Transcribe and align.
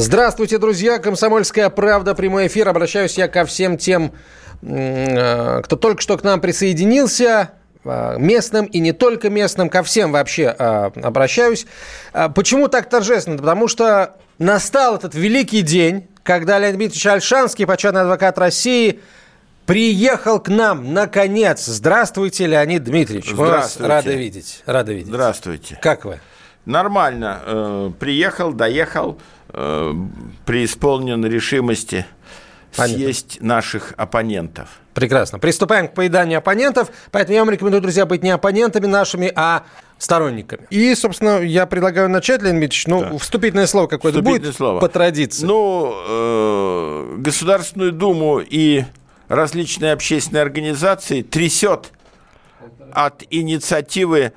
Здравствуйте, 0.00 0.58
друзья. 0.58 1.00
Комсомольская 1.00 1.70
правда, 1.70 2.14
прямой 2.14 2.46
эфир. 2.46 2.68
Обращаюсь 2.68 3.18
я 3.18 3.26
ко 3.26 3.44
всем 3.44 3.76
тем, 3.76 4.12
э, 4.62 5.60
кто 5.64 5.74
только 5.74 6.00
что 6.00 6.16
к 6.16 6.22
нам 6.22 6.40
присоединился 6.40 7.50
э, 7.84 8.14
местным 8.16 8.66
и 8.66 8.78
не 8.78 8.92
только 8.92 9.28
местным, 9.28 9.68
ко 9.68 9.82
всем 9.82 10.12
вообще 10.12 10.54
э, 10.56 10.90
обращаюсь. 11.02 11.66
Почему 12.36 12.68
так 12.68 12.88
торжественно? 12.88 13.38
Потому 13.38 13.66
что 13.66 14.14
настал 14.38 14.94
этот 14.94 15.16
великий 15.16 15.62
день, 15.62 16.06
когда 16.22 16.60
Леонид 16.60 16.76
Дмитриевич 16.76 17.04
Альшанский, 17.04 17.66
почетный 17.66 18.02
адвокат 18.02 18.38
России, 18.38 19.00
приехал 19.66 20.38
к 20.38 20.48
нам, 20.48 20.94
наконец. 20.94 21.64
Здравствуйте, 21.66 22.46
Леонид 22.46 22.84
Дмитриевич. 22.84 23.32
Мы 23.32 23.46
вас 23.46 23.76
рады 23.80 24.14
видеть. 24.14 24.62
Рады 24.64 24.94
видеть. 24.94 25.08
Здравствуйте. 25.08 25.76
Как 25.82 26.04
вы? 26.04 26.20
Нормально. 26.68 27.92
Приехал, 27.98 28.52
доехал 28.52 29.18
э, 29.50 29.94
преисполнен 30.44 31.24
решимости 31.24 32.06
Понятно. 32.76 32.96
съесть 32.96 33.38
наших 33.40 33.94
оппонентов. 33.96 34.68
Прекрасно. 34.94 35.38
Приступаем 35.38 35.88
к 35.88 35.94
поеданию 35.94 36.38
оппонентов. 36.38 36.90
Поэтому 37.10 37.34
я 37.34 37.44
вам 37.44 37.50
рекомендую, 37.50 37.80
друзья, 37.80 38.04
быть 38.04 38.22
не 38.22 38.30
оппонентами 38.30 38.86
нашими, 38.86 39.32
а 39.34 39.64
сторонниками. 39.96 40.66
И, 40.70 40.94
собственно, 40.94 41.40
я 41.40 41.66
предлагаю 41.66 42.08
начать, 42.08 42.42
Леонид 42.42 42.62
Ильич, 42.62 42.86
ну, 42.86 43.00
да. 43.00 43.18
вступительное 43.18 43.66
слово 43.66 43.86
какое-то 43.86 44.22
будет 44.22 44.54
слово. 44.54 44.80
по 44.80 44.88
традиции. 44.88 45.46
Ну, 45.46 45.94
э, 46.08 47.16
Государственную 47.18 47.92
Думу 47.92 48.40
и 48.40 48.84
различные 49.28 49.92
общественные 49.92 50.42
организации 50.42 51.22
трясет 51.22 51.92
от 52.92 53.24
инициативы 53.30 54.32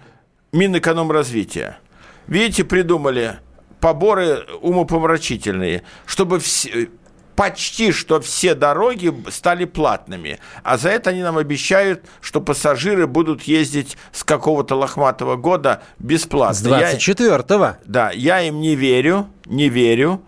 Минэкономразвития. 0.52 1.81
Видите, 2.28 2.64
придумали 2.64 3.40
поборы 3.80 4.46
умопомрачительные, 4.62 5.84
чтобы 6.06 6.40
все, 6.40 6.90
почти 7.36 7.92
что 7.92 8.22
все 8.22 8.54
дороги 8.54 9.14
стали 9.30 9.66
платными. 9.66 10.40
А 10.64 10.78
за 10.78 10.90
это 10.90 11.10
они 11.10 11.24
нам 11.24 11.38
обещают, 11.38 12.06
что 12.22 12.40
пассажиры 12.40 13.08
будут 13.08 13.44
ездить 13.44 13.98
с 14.12 14.24
какого-то 14.24 14.76
лохматого 14.76 15.36
года 15.36 15.82
бесплатно. 15.98 16.54
С 16.54 16.64
24-го? 16.64 17.64
Я, 17.64 17.78
да, 17.86 18.12
я 18.12 18.42
им 18.42 18.62
не 18.62 18.76
верю, 18.76 19.28
не 19.46 19.70
верю. 19.70 20.22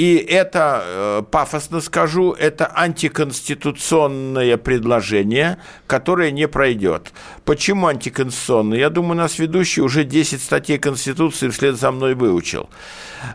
И 0.00 0.16
это, 0.16 0.82
э, 0.82 1.22
пафосно 1.30 1.82
скажу, 1.82 2.32
это 2.32 2.72
антиконституционное 2.74 4.56
предложение, 4.56 5.58
которое 5.86 6.30
не 6.30 6.48
пройдет. 6.48 7.12
Почему 7.44 7.86
антиконституционное? 7.86 8.78
Я 8.78 8.88
думаю, 8.88 9.16
нас 9.16 9.38
ведущий 9.38 9.82
уже 9.82 10.04
10 10.04 10.42
статей 10.42 10.78
Конституции 10.78 11.50
вслед 11.50 11.78
за 11.78 11.90
мной 11.90 12.14
выучил. 12.14 12.70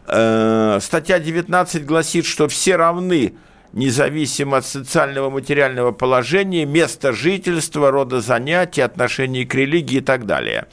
Э, 0.07 0.80
статья 0.81 1.19
19 1.19 1.85
гласит, 1.85 2.25
что 2.25 2.47
все 2.47 2.77
равны 2.77 3.35
независимо 3.73 4.57
от 4.57 4.66
социального 4.66 5.29
материального 5.29 5.91
положения, 5.91 6.66
места 6.66 7.13
жительства, 7.13 7.91
рода 7.91 8.22
занятий, 8.22 8.81
отношений 8.81 9.45
к 9.45 9.53
религии 9.53 9.97
и 9.97 10.01
так 10.01 10.25
далее. 10.25 10.66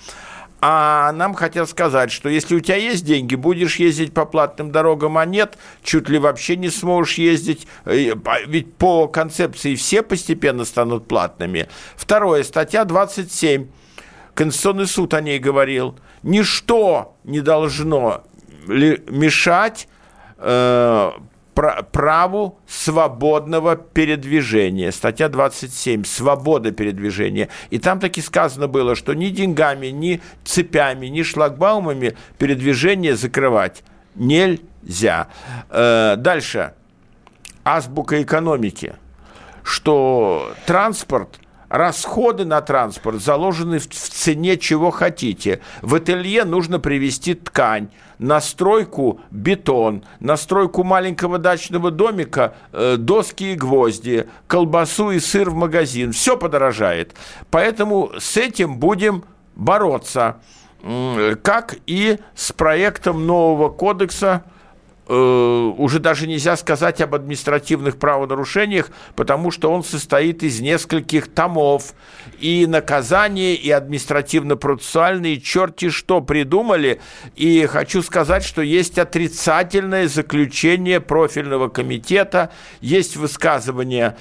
А 0.64 1.10
нам 1.10 1.34
хотят 1.34 1.68
сказать, 1.68 2.12
что 2.12 2.28
если 2.28 2.54
у 2.54 2.60
тебя 2.60 2.76
есть 2.76 3.04
деньги, 3.04 3.34
будешь 3.34 3.76
ездить 3.80 4.14
по 4.14 4.24
платным 4.24 4.70
дорогам, 4.70 5.18
а 5.18 5.26
нет, 5.26 5.58
чуть 5.82 6.08
ли 6.08 6.20
вообще 6.20 6.56
не 6.56 6.70
сможешь 6.70 7.18
ездить. 7.18 7.66
Э, 7.84 8.14
ведь 8.46 8.72
по 8.76 9.08
концепции 9.08 9.74
все 9.74 10.04
постепенно 10.04 10.64
станут 10.64 11.08
платными. 11.08 11.68
Второе, 11.96 12.44
статья 12.44 12.84
27. 12.84 13.66
Конституционный 14.34 14.86
суд 14.86 15.14
о 15.14 15.20
ней 15.20 15.40
говорил. 15.40 15.98
Ничто 16.22 17.16
не 17.24 17.40
должно 17.40 18.22
мешать 18.68 19.88
э, 20.38 21.10
праву 21.54 22.58
свободного 22.66 23.76
передвижения. 23.76 24.90
Статья 24.90 25.28
27. 25.28 26.04
Свобода 26.04 26.72
передвижения. 26.72 27.48
И 27.70 27.78
там 27.78 28.00
таки 28.00 28.20
сказано 28.20 28.68
было, 28.68 28.94
что 28.94 29.14
ни 29.14 29.28
деньгами, 29.28 29.88
ни 29.88 30.20
цепями, 30.44 31.06
ни 31.06 31.22
шлагбаумами 31.22 32.16
передвижение 32.38 33.16
закрывать 33.16 33.82
нельзя. 34.14 35.28
Э, 35.70 36.16
дальше. 36.16 36.74
Азбука 37.64 38.22
экономики. 38.22 38.94
Что 39.62 40.52
транспорт 40.66 41.38
расходы 41.72 42.44
на 42.44 42.60
транспорт 42.60 43.22
заложены 43.22 43.78
в 43.78 43.86
цене 43.88 44.58
чего 44.58 44.90
хотите. 44.90 45.60
В 45.80 45.94
ателье 45.94 46.44
нужно 46.44 46.78
привезти 46.78 47.32
ткань, 47.32 47.88
на 48.18 48.42
стройку 48.42 49.20
бетон, 49.30 50.04
на 50.20 50.36
стройку 50.36 50.84
маленького 50.84 51.38
дачного 51.38 51.90
домика 51.90 52.54
э, 52.72 52.96
доски 52.98 53.52
и 53.52 53.54
гвозди, 53.54 54.28
колбасу 54.46 55.12
и 55.12 55.18
сыр 55.18 55.48
в 55.48 55.54
магазин. 55.54 56.12
Все 56.12 56.36
подорожает. 56.36 57.14
Поэтому 57.50 58.12
с 58.18 58.36
этим 58.36 58.76
будем 58.76 59.24
бороться. 59.56 60.36
Как 61.42 61.76
и 61.86 62.18
с 62.34 62.50
проектом 62.50 63.24
нового 63.24 63.68
кодекса 63.68 64.42
Э, 64.42 64.61
уже 65.08 65.98
даже 65.98 66.28
нельзя 66.28 66.56
сказать 66.56 67.00
об 67.00 67.14
административных 67.14 67.98
правонарушениях, 67.98 68.90
потому 69.16 69.50
что 69.50 69.72
он 69.72 69.82
состоит 69.82 70.42
из 70.42 70.60
нескольких 70.60 71.32
томов. 71.32 71.94
И 72.38 72.66
наказание, 72.66 73.54
и 73.54 73.70
административно-процессуальные 73.70 75.40
черти 75.40 75.90
что 75.90 76.20
придумали. 76.20 77.00
И 77.34 77.66
хочу 77.66 78.02
сказать, 78.02 78.44
что 78.44 78.62
есть 78.62 78.98
отрицательное 78.98 80.08
заключение 80.08 81.00
профильного 81.00 81.68
комитета, 81.68 82.50
есть 82.80 83.16
высказывание 83.16 84.16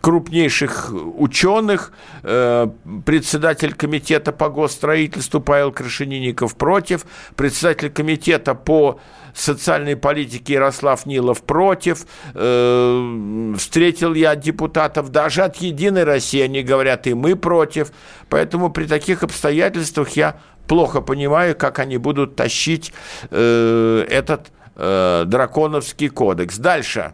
крупнейших 0.00 0.92
ученых, 0.92 1.92
э, 2.22 2.68
председатель 3.04 3.74
комитета 3.74 4.32
по 4.32 4.48
госстроительству 4.48 5.40
Павел 5.40 5.72
Крашенинников 5.72 6.56
против, 6.56 7.04
председатель 7.36 7.90
комитета 7.90 8.54
по 8.54 8.98
социальной 9.34 9.96
политике 9.96 10.54
Ярослав 10.54 11.06
Нилов 11.06 11.42
против, 11.42 12.06
э, 12.34 13.54
встретил 13.56 14.14
я 14.14 14.36
депутатов 14.36 15.10
даже 15.10 15.42
от 15.42 15.56
«Единой 15.56 16.04
России», 16.04 16.40
они 16.40 16.62
говорят, 16.62 17.06
и 17.06 17.14
мы 17.14 17.36
против, 17.36 17.92
поэтому 18.28 18.70
при 18.70 18.86
таких 18.86 19.22
обстоятельствах 19.22 20.10
я 20.10 20.40
плохо 20.66 21.00
понимаю, 21.00 21.56
как 21.56 21.78
они 21.78 21.98
будут 21.98 22.36
тащить 22.36 22.92
э, 23.30 24.06
этот 24.08 24.52
драконовский 24.76 26.08
кодекс. 26.08 26.56
Дальше. 26.56 27.12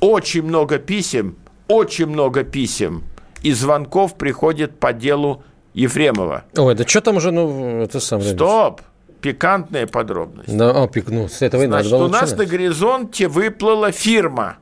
Очень 0.00 0.44
много 0.44 0.78
писем 0.78 1.36
очень 1.70 2.06
много 2.06 2.42
писем 2.42 3.04
и 3.42 3.52
звонков 3.52 4.18
приходит 4.18 4.80
по 4.80 4.92
делу 4.92 5.44
Ефремова. 5.72 6.44
Ой, 6.56 6.74
да 6.74 6.84
что 6.86 7.00
там 7.00 7.16
уже, 7.16 7.30
ну, 7.30 7.80
это 7.80 8.00
сам... 8.00 8.20
Стоп! 8.20 8.80
Пикантная 9.20 9.86
подробность. 9.86 10.56
Да, 10.56 10.70
о, 10.70 10.88
пик, 10.88 11.08
ну, 11.08 11.28
с 11.28 11.42
этого 11.42 11.62
и 11.62 11.66
Значит, 11.66 11.92
надо 11.92 12.04
у 12.04 12.08
нас 12.08 12.34
на 12.36 12.46
горизонте 12.46 13.28
выплыла 13.28 13.92
фирма, 13.92 14.56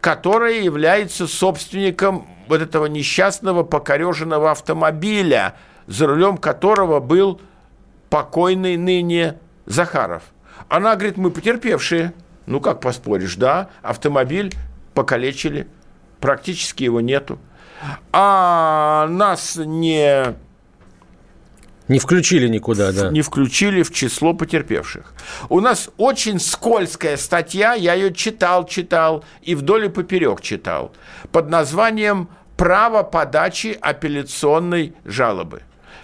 которая 0.00 0.60
является 0.60 1.28
собственником 1.28 2.26
вот 2.48 2.60
этого 2.60 2.86
несчастного 2.86 3.62
покореженного 3.62 4.50
автомобиля, 4.50 5.54
за 5.86 6.06
рулем 6.06 6.38
которого 6.38 7.00
был 7.00 7.40
покойный 8.10 8.76
ныне 8.76 9.38
Захаров. 9.66 10.22
Она 10.68 10.96
говорит, 10.96 11.16
мы 11.16 11.30
потерпевшие. 11.30 12.12
Ну, 12.46 12.60
как 12.60 12.80
поспоришь, 12.80 13.36
да? 13.36 13.68
Автомобиль 13.82 14.52
покалечили, 14.94 15.68
практически 16.20 16.82
его 16.84 17.00
нету. 17.00 17.38
А 18.12 19.06
нас 19.08 19.56
не 19.56 20.34
не 21.88 21.98
включили 21.98 22.48
никуда, 22.48 22.92
да. 22.92 23.10
Не 23.10 23.22
включили 23.22 23.82
в 23.82 23.92
число 23.92 24.34
потерпевших. 24.34 25.12
У 25.48 25.60
нас 25.60 25.90
очень 25.96 26.38
скользкая 26.38 27.16
статья, 27.16 27.74
я 27.74 27.94
ее 27.94 28.12
читал, 28.12 28.66
читал 28.66 29.24
и 29.42 29.54
вдоль 29.54 29.86
и 29.86 29.88
поперек 29.88 30.40
читал, 30.40 30.92
под 31.32 31.50
названием 31.50 32.28
«Право 32.56 33.02
подачи 33.02 33.76
апелляционной 33.80 34.94
жалобы». 35.04 35.62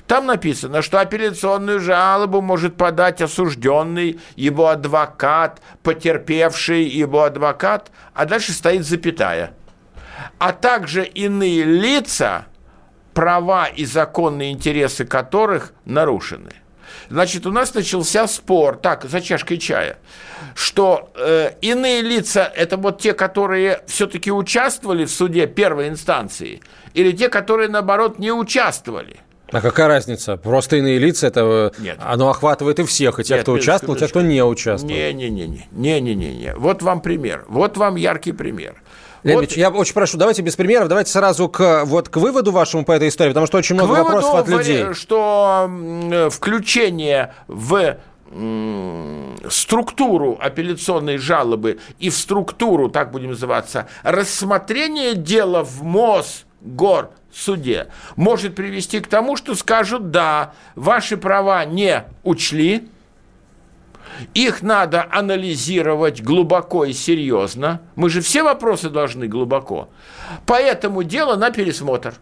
Там 0.08 0.24
написано, 0.24 0.80
что 0.80 1.00
апелляционную 1.00 1.80
жалобу 1.80 2.40
может 2.40 2.76
подать 2.76 3.20
осужденный, 3.20 4.18
его 4.36 4.68
адвокат, 4.68 5.60
потерпевший 5.82 6.84
его 6.84 7.24
адвокат, 7.24 7.90
а 8.14 8.24
дальше 8.24 8.52
стоит 8.52 8.86
запятая. 8.86 9.52
А 10.38 10.52
также 10.52 11.04
иные 11.04 11.62
лица, 11.64 12.46
права 13.18 13.66
и 13.66 13.84
законные 13.84 14.52
интересы 14.52 15.04
которых 15.04 15.72
нарушены. 15.84 16.52
Значит, 17.10 17.46
у 17.46 17.50
нас 17.50 17.74
начался 17.74 18.28
спор, 18.28 18.76
так, 18.76 19.06
за 19.06 19.20
чашкой 19.20 19.58
чая, 19.58 19.98
что 20.54 21.10
э, 21.16 21.50
иные 21.60 22.00
лица– 22.02 22.44
это 22.56 22.76
вот 22.76 23.00
те, 23.00 23.14
которые 23.14 23.80
все-таки 23.88 24.30
участвовали 24.30 25.04
в 25.04 25.10
суде 25.10 25.48
первой 25.48 25.88
инстанции, 25.88 26.62
или 26.94 27.10
те, 27.10 27.28
которые, 27.28 27.68
наоборот, 27.68 28.20
не 28.20 28.30
участвовали– 28.30 29.16
а 29.50 29.60
какая 29.60 29.88
разница? 29.88 30.36
Просто 30.36 30.76
иные 30.76 30.98
лица, 30.98 31.26
это 31.26 31.72
Нет. 31.78 31.98
оно 32.00 32.28
охватывает 32.28 32.78
и 32.78 32.84
всех, 32.84 33.18
и 33.18 33.24
тех, 33.24 33.38
Нет, 33.38 33.42
кто 33.42 33.52
участвовал, 33.52 33.96
и 33.96 33.98
тех, 33.98 34.10
кто 34.10 34.20
не 34.20 34.42
участвовал. 34.44 34.94
Не-не-не, 34.94 35.66
не-не-не. 35.70 36.54
Вот 36.56 36.82
вам 36.82 37.00
пример. 37.00 37.44
Вот 37.48 37.76
вам 37.76 37.96
яркий 37.96 38.32
пример. 38.32 38.82
Леонид 39.24 39.50
вот. 39.50 39.56
я 39.56 39.70
очень 39.70 39.94
прошу, 39.94 40.16
давайте 40.16 40.42
без 40.42 40.54
примеров, 40.54 40.88
давайте 40.88 41.10
сразу 41.10 41.48
к, 41.48 41.84
вот, 41.84 42.08
к 42.08 42.16
выводу 42.18 42.52
вашему 42.52 42.84
по 42.84 42.92
этой 42.92 43.08
истории, 43.08 43.30
потому 43.30 43.46
что 43.46 43.58
очень 43.58 43.74
много 43.74 43.90
вопросов 43.90 44.34
от 44.34 44.48
людей. 44.48 44.94
что 44.94 45.70
включение 46.30 47.34
в 47.48 47.96
структуру 49.48 50.38
апелляционной 50.40 51.16
жалобы 51.16 51.78
и 51.98 52.10
в 52.10 52.14
структуру, 52.14 52.90
так 52.90 53.10
будем 53.10 53.30
называться, 53.30 53.88
рассмотрение 54.02 55.14
дела 55.14 55.64
в 55.64 55.82
МОЗ, 55.82 56.44
ГОР, 56.60 57.10
суде 57.32 57.88
может 58.16 58.54
привести 58.54 59.00
к 59.00 59.06
тому, 59.06 59.36
что 59.36 59.54
скажут, 59.54 60.10
да, 60.10 60.52
ваши 60.74 61.16
права 61.16 61.64
не 61.64 62.04
учли, 62.22 62.88
их 64.34 64.62
надо 64.62 65.06
анализировать 65.10 66.22
глубоко 66.22 66.84
и 66.84 66.92
серьезно. 66.92 67.80
Мы 67.94 68.10
же 68.10 68.20
все 68.20 68.42
вопросы 68.42 68.90
должны 68.90 69.28
глубоко. 69.28 69.88
Поэтому 70.46 71.02
дело 71.02 71.36
на 71.36 71.50
пересмотр. 71.50 72.14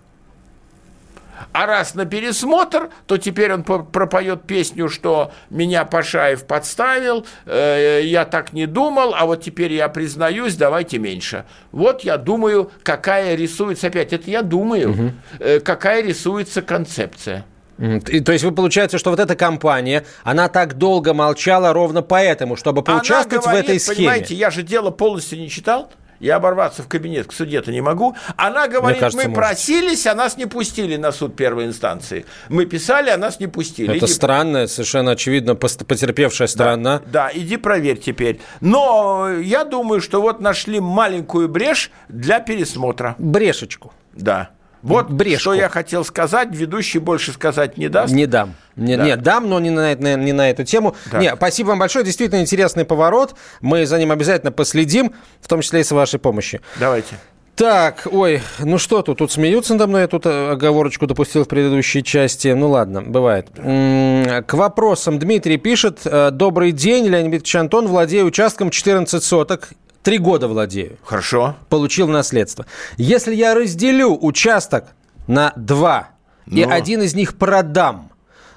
А 1.53 1.67
раз 1.67 1.95
на 1.95 2.05
пересмотр, 2.05 2.91
то 3.07 3.17
теперь 3.17 3.53
он 3.53 3.63
пропоет 3.63 4.43
песню, 4.43 4.89
что 4.89 5.33
меня 5.51 5.85
Пашаев 5.85 6.45
подставил, 6.45 7.27
э, 7.47 8.01
я 8.05 8.25
так 8.25 8.53
не 8.53 8.67
думал, 8.67 9.15
а 9.15 9.27
вот 9.27 9.43
теперь 9.43 9.73
я 9.73 9.89
признаюсь, 9.89 10.55
давайте 10.55 10.99
меньше. 10.99 11.45
Вот 11.73 12.03
я 12.03 12.17
думаю, 12.17 12.71
какая 12.83 13.35
рисуется, 13.35 13.89
опять 13.89 14.13
это 14.13 14.31
я 14.31 14.43
думаю, 14.43 14.91
угу. 14.91 15.11
э, 15.39 15.61
какая 15.61 16.03
рисуется 16.03 16.63
концепция. 16.63 17.45
И, 17.79 18.21
то 18.21 18.33
есть 18.33 18.43
вы 18.43 18.53
получается, 18.53 18.97
что 18.97 19.11
вот 19.11 19.21
эта 19.21 19.37
компания, 19.37 20.05
она 20.25 20.49
так 20.49 20.75
долго 20.75 21.13
молчала 21.13 21.73
ровно 21.75 22.01
поэтому, 22.01 22.57
чтобы 22.57 22.83
поучаствовать 22.83 23.45
говорит, 23.45 23.67
в 23.67 23.69
этой 23.69 23.81
схеме. 23.81 23.97
Понимаете, 23.97 24.35
я 24.35 24.51
же 24.51 24.63
дело 24.63 24.91
полностью 24.91 25.39
не 25.39 25.51
читал. 25.51 25.91
Я 26.21 26.37
оборваться 26.37 26.83
в 26.83 26.89
кабинет 26.89 27.27
к 27.27 27.33
суде-то 27.33 27.71
не 27.73 27.81
могу. 27.81 28.17
Она 28.37 28.69
говорит, 28.69 29.01
кажется, 29.01 29.23
мы 29.23 29.31
может. 29.31 29.37
просились, 29.37 30.07
а 30.07 30.15
нас 30.15 30.37
не 30.37 30.47
пустили 30.47 30.97
на 30.97 31.13
суд 31.13 31.37
первой 31.37 31.67
инстанции. 31.67 32.27
Мы 32.49 32.67
писали, 32.67 33.11
а 33.11 33.17
нас 33.17 33.41
не 33.41 33.47
пустили. 33.47 33.97
Это 33.97 34.07
иди... 34.07 34.13
странно, 34.13 34.67
совершенно 34.67 35.13
очевидно, 35.13 35.55
потерпевшая 35.55 36.49
сторона. 36.49 36.99
Да, 36.99 37.29
да, 37.29 37.31
иди 37.33 37.57
проверь 37.57 37.99
теперь. 37.99 38.41
Но 38.61 39.29
я 39.41 39.65
думаю, 39.65 40.01
что 40.01 40.21
вот 40.21 40.41
нашли 40.41 40.81
маленькую 40.81 41.49
брешь 41.49 41.91
для 42.09 42.41
пересмотра. 42.41 43.15
Брешечку. 43.19 43.93
Да. 44.15 44.51
Вот 44.83 45.11
Брешку. 45.11 45.41
что 45.41 45.55
я 45.55 45.69
хотел 45.69 46.05
сказать, 46.05 46.49
ведущий 46.53 46.99
больше 46.99 47.33
сказать 47.33 47.77
не 47.77 47.89
даст. 47.89 48.13
Не 48.13 48.27
дам. 48.27 48.55
Не, 48.77 48.97
да. 48.97 49.05
Нет, 49.05 49.23
дам, 49.23 49.49
но 49.49 49.59
не 49.59 49.71
на, 49.71 49.95
не, 49.95 50.15
не 50.17 50.33
на 50.33 50.51
эту 50.51 50.65
тему. 50.65 50.95
Да. 51.11 51.19
Не, 51.19 51.35
спасибо 51.35 51.69
вам 51.69 51.79
большое, 51.79 52.05
действительно 52.05 52.41
интересный 52.41 52.85
поворот. 52.85 53.35
Мы 53.61 53.87
за 53.87 53.99
ним 53.99 54.13
обязательно 54.13 54.53
последим, 54.53 55.13
в 55.41 55.49
том 55.49 55.63
числе 55.63 55.81
и 55.81 55.85
с 55.85 55.91
вашей 55.91 56.19
помощью. 56.21 56.61
Давайте. 56.79 57.17
Так, 57.57 58.07
ой, 58.11 58.43
ну 58.59 58.77
что 58.77 59.01
тут, 59.01 59.17
тут 59.17 59.33
смеются 59.33 59.73
надо 59.73 59.87
мной, 59.87 60.03
я 60.03 60.09
тут 60.09 60.27
э, 60.27 60.51
оговорочку 60.51 61.07
допустил 61.07 61.45
в 61.45 61.49
предыдущей 61.49 62.05
части. 62.05 62.49
Ну 62.49 62.69
ладно, 62.69 63.01
бывает. 63.01 63.49
К 63.55 64.47
вопросам 64.53 65.19
Дмитрий 65.19 65.57
пишет. 65.57 66.01
«Э, 66.05 66.31
Добрый 66.31 66.73
день, 66.73 67.07
Леонид 67.07 67.33
Викторович 67.33 67.57
Антон, 67.57 67.87
владею 67.87 68.27
участком 68.27 68.69
14 68.69 69.23
соток 69.25 69.71
Три 70.07 70.19
года 70.19 70.47
владею. 70.47 70.99
Хорошо. 71.03 71.57
Получил 71.69 72.07
наследство. 72.07 72.65
Если 72.97 73.35
я 73.35 73.57
разделю 73.57 74.17
участок 74.17 74.85
на 75.27 75.53
два, 75.57 76.11
Но... 76.47 76.59
и 76.59 76.65
ну. 76.65 76.71
один 76.73 77.03
из 77.03 77.17
них 77.17 77.37
продам, 77.37 78.13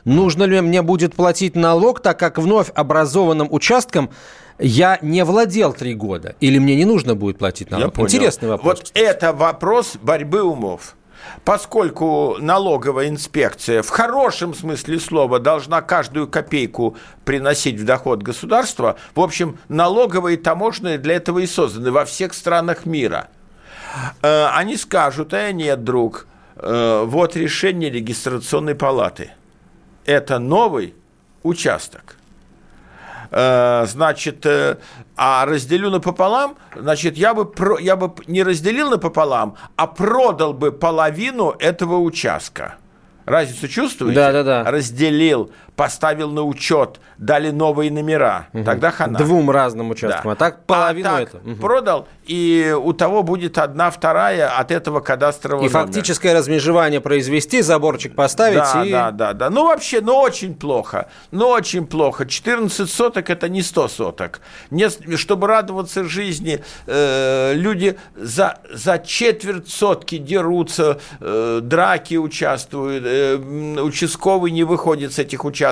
нужно 0.06 0.44
ли 0.44 0.62
мне 0.62 0.84
будет 0.84 1.16
платить 1.16 1.56
налог, 1.56 2.02
так 2.02 2.20
как 2.20 2.38
вновь 2.38 2.68
образованным 2.76 3.48
участком 3.50 4.12
я 4.60 5.00
не 5.02 5.26
владел 5.26 5.74
три 5.74 5.96
года? 5.96 6.36
Или 6.40 6.60
мне 6.60 6.76
не 6.76 6.86
нужно 6.86 7.16
будет 7.16 7.40
платить 7.40 7.72
налог? 7.72 7.88
Я 7.88 7.92
понял. 7.94 8.08
Интересный 8.10 8.50
вопрос. 8.50 8.82
Вот 8.82 8.92
это 8.94 9.34
вопрос 9.34 9.96
борьбы 10.00 10.44
умов 10.44 10.94
поскольку 11.44 12.38
налоговая 12.40 13.10
инспекция 13.10 13.82
в 13.82 13.90
хорошем 13.90 14.54
смысле 14.54 15.00
слова 15.00 15.40
должна 15.40 15.82
каждую 15.82 16.28
копейку 16.28 16.98
приносить 17.26 17.80
в 17.80 17.86
доход 17.86 18.22
государства, 18.22 18.98
в 19.16 19.22
общем, 19.22 19.58
налоговые 19.68 20.38
и 20.38 20.42
таможенные 20.42 20.98
для 20.98 21.16
этого 21.16 21.40
и 21.40 21.48
созданы 21.48 21.92
во 21.92 22.06
всех 22.06 22.34
странах 22.34 22.86
мира. 22.86 23.30
Э, 24.22 24.48
они 24.54 24.78
скажут, 24.78 25.34
а 25.34 25.52
нет, 25.52 25.84
друг, 25.84 26.28
э, 26.56 27.04
вот 27.06 27.36
решение 27.36 27.90
регистрационной 27.90 28.76
палаты. 28.76 29.32
Это 30.06 30.40
новый 30.40 30.94
участок. 31.44 32.16
Э, 33.32 33.86
значит, 33.88 34.46
э, 34.46 34.78
а 35.22 35.46
разделю 35.46 35.90
напополам, 35.90 36.56
значит, 36.74 37.18
я 37.18 37.34
бы, 37.34 37.44
про, 37.44 37.78
я 37.78 37.98
бы 37.98 38.14
не 38.28 38.42
разделил 38.42 38.90
напополам, 38.90 39.56
а 39.76 39.86
продал 39.86 40.54
бы 40.54 40.72
половину 40.72 41.54
этого 41.60 41.98
участка. 41.98 42.76
Разницу 43.26 43.68
чувствуете? 43.68 44.16
Да, 44.16 44.32
да, 44.32 44.44
да. 44.44 44.72
Разделил, 44.72 45.52
поставил 45.80 46.30
на 46.30 46.44
учет, 46.44 47.00
дали 47.18 47.52
новые 47.52 47.90
номера. 47.90 48.48
Угу. 48.52 48.66
Тогда 48.66 48.92
хана. 48.92 49.18
Двум 49.18 49.50
разным 49.50 49.92
участкам. 49.92 50.26
Да. 50.26 50.32
А 50.32 50.36
так 50.36 50.66
половину 50.66 51.08
а 51.08 51.20
так 51.20 51.30
это. 51.30 51.38
Угу. 51.38 51.56
Продал, 51.56 52.08
и 52.26 52.76
у 52.78 52.92
того 52.92 53.24
будет 53.24 53.58
одна 53.58 53.90
вторая 53.90 54.50
от 54.58 54.72
этого 54.72 55.00
кадастрового 55.00 55.66
И 55.66 55.70
номера. 55.70 55.86
фактическое 55.86 56.34
размежевание 56.34 57.00
произвести, 57.00 57.62
заборчик 57.62 58.14
поставить. 58.14 58.58
Да, 58.58 58.84
и... 58.86 58.92
да, 58.92 59.12
да, 59.12 59.34
да. 59.34 59.50
Ну, 59.50 59.68
вообще, 59.68 60.02
ну, 60.02 60.18
очень 60.18 60.54
плохо. 60.54 61.08
Ну, 61.32 61.48
очень 61.48 61.88
плохо. 61.88 62.26
14 62.26 62.92
соток– 62.92 63.30
это 63.32 63.48
не 63.48 63.62
100 63.62 63.88
соток. 63.88 64.42
Не, 64.72 64.90
чтобы 65.16 65.48
радоваться 65.48 66.04
жизни, 66.04 66.62
э, 66.88 67.54
люди 67.54 67.98
за, 68.18 68.60
за 68.70 69.00
четверть 69.00 69.70
сотки 69.70 70.18
дерутся, 70.18 71.00
э, 71.22 71.62
драки 71.64 72.16
участвуют, 72.16 73.06
э, 73.06 73.30
Э, 73.30 73.82
участковый 73.82 74.52
не 74.52 74.64
выходит 74.64 75.14
с 75.14 75.20
этих 75.20 75.46
участков. 75.46 75.69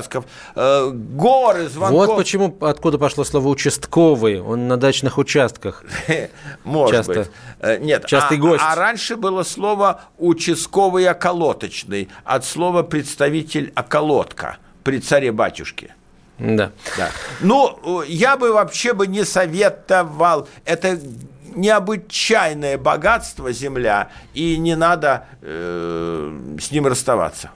Э, 0.56 0.92
горы 0.92 1.70
звонков. 1.70 2.08
Вот 2.08 2.18
почему, 2.18 2.56
откуда 2.62 2.98
пошло 2.98 3.24
слово 3.24 3.48
участковый. 3.48 4.42
Он 4.42 4.68
на 4.68 4.78
дачных 4.78 5.18
участках. 5.18 5.84
Может 6.64 6.98
Часто. 6.98 7.14
быть. 7.14 7.28
Э, 7.60 7.78
нет, 7.80 8.06
Частый 8.06 8.38
а, 8.38 8.42
гость. 8.42 8.64
А 8.66 8.76
раньше 8.76 9.16
было 9.16 9.44
слово 9.44 10.02
участковый 10.18 11.10
околоточный 11.10 12.10
от 12.24 12.46
слова 12.46 12.84
представитель 12.84 13.72
околотка 13.76 14.58
при 14.84 15.00
царе-батюшке. 15.00 15.94
Да. 16.40 16.72
да. 16.98 17.10
Ну, 17.42 18.04
я 18.04 18.38
бы 18.38 18.54
вообще 18.54 18.94
бы 18.94 19.08
не 19.08 19.26
советовал. 19.26 20.48
Это 20.66 21.00
необычайное 21.56 22.78
богатство 22.78 23.52
земля, 23.52 24.10
и 24.34 24.58
не 24.58 24.76
надо 24.76 25.26
э, 25.42 26.58
с 26.62 26.72
ним 26.72 26.88
расставаться. 26.88 27.52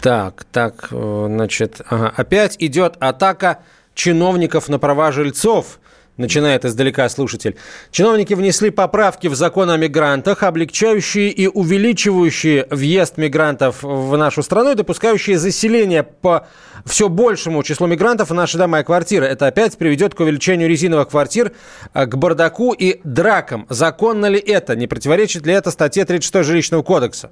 Так, 0.00 0.44
так, 0.52 0.88
э, 0.90 1.26
значит, 1.28 1.80
ага. 1.88 2.12
опять 2.16 2.56
идет 2.58 2.96
атака 3.00 3.58
чиновников 3.94 4.68
на 4.68 4.78
права 4.78 5.10
жильцов 5.10 5.80
начинает 6.18 6.64
издалека 6.64 7.08
слушатель. 7.08 7.56
Чиновники 7.90 8.34
внесли 8.34 8.70
поправки 8.70 9.28
в 9.28 9.34
закон 9.34 9.70
о 9.70 9.76
мигрантах, 9.76 10.42
облегчающие 10.42 11.30
и 11.30 11.46
увеличивающие 11.46 12.66
въезд 12.70 13.16
мигрантов 13.16 13.82
в 13.82 14.16
нашу 14.16 14.42
страну 14.42 14.72
и 14.72 14.74
допускающие 14.74 15.38
заселение 15.38 16.02
по 16.02 16.46
все 16.84 17.08
большему 17.08 17.62
числу 17.62 17.86
мигрантов 17.86 18.30
в 18.30 18.34
наши 18.34 18.58
дома 18.58 18.80
и 18.80 18.84
квартиры. 18.84 19.26
Это 19.26 19.46
опять 19.46 19.78
приведет 19.78 20.14
к 20.14 20.20
увеличению 20.20 20.68
резиновых 20.68 21.08
квартир, 21.08 21.52
э, 21.94 22.06
к 22.06 22.16
бардаку 22.16 22.72
и 22.72 23.00
дракам. 23.04 23.66
Законно 23.68 24.26
ли 24.26 24.38
это? 24.38 24.76
Не 24.76 24.86
противоречит 24.86 25.46
ли 25.46 25.54
это 25.54 25.70
статье 25.70 26.04
36 26.04 26.46
жилищного 26.46 26.82
кодекса? 26.82 27.30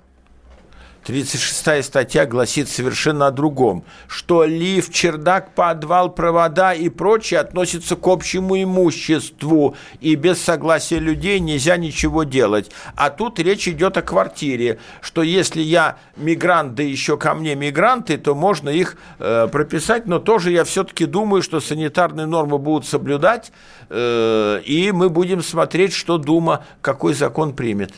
36 1.06 1.84
статья 1.84 2.26
гласит 2.26 2.68
совершенно 2.68 3.28
о 3.28 3.30
другом, 3.30 3.84
что 4.08 4.44
лифт, 4.44 4.92
чердак, 4.92 5.54
подвал, 5.54 6.12
провода 6.12 6.74
и 6.74 6.88
прочее 6.88 7.38
относятся 7.38 7.94
к 7.94 8.08
общему 8.08 8.60
имуществу, 8.60 9.76
и 10.00 10.16
без 10.16 10.42
согласия 10.42 10.98
людей 10.98 11.38
нельзя 11.38 11.76
ничего 11.76 12.24
делать. 12.24 12.72
А 12.96 13.10
тут 13.10 13.38
речь 13.38 13.68
идет 13.68 13.96
о 13.96 14.02
квартире, 14.02 14.80
что 15.00 15.22
если 15.22 15.60
я 15.60 15.98
мигрант, 16.16 16.74
да 16.74 16.82
еще 16.82 17.16
ко 17.16 17.34
мне 17.34 17.54
мигранты, 17.54 18.18
то 18.18 18.34
можно 18.34 18.68
их 18.68 18.96
э, 19.20 19.46
прописать, 19.46 20.06
но 20.06 20.18
тоже 20.18 20.50
я 20.50 20.64
все-таки 20.64 21.06
думаю, 21.06 21.42
что 21.42 21.60
санитарные 21.60 22.26
нормы 22.26 22.58
будут 22.58 22.84
соблюдать, 22.84 23.52
э, 23.90 24.60
и 24.64 24.90
мы 24.90 25.08
будем 25.08 25.40
смотреть, 25.40 25.92
что 25.92 26.18
Дума, 26.18 26.64
какой 26.82 27.14
закон 27.14 27.54
примет. 27.54 27.92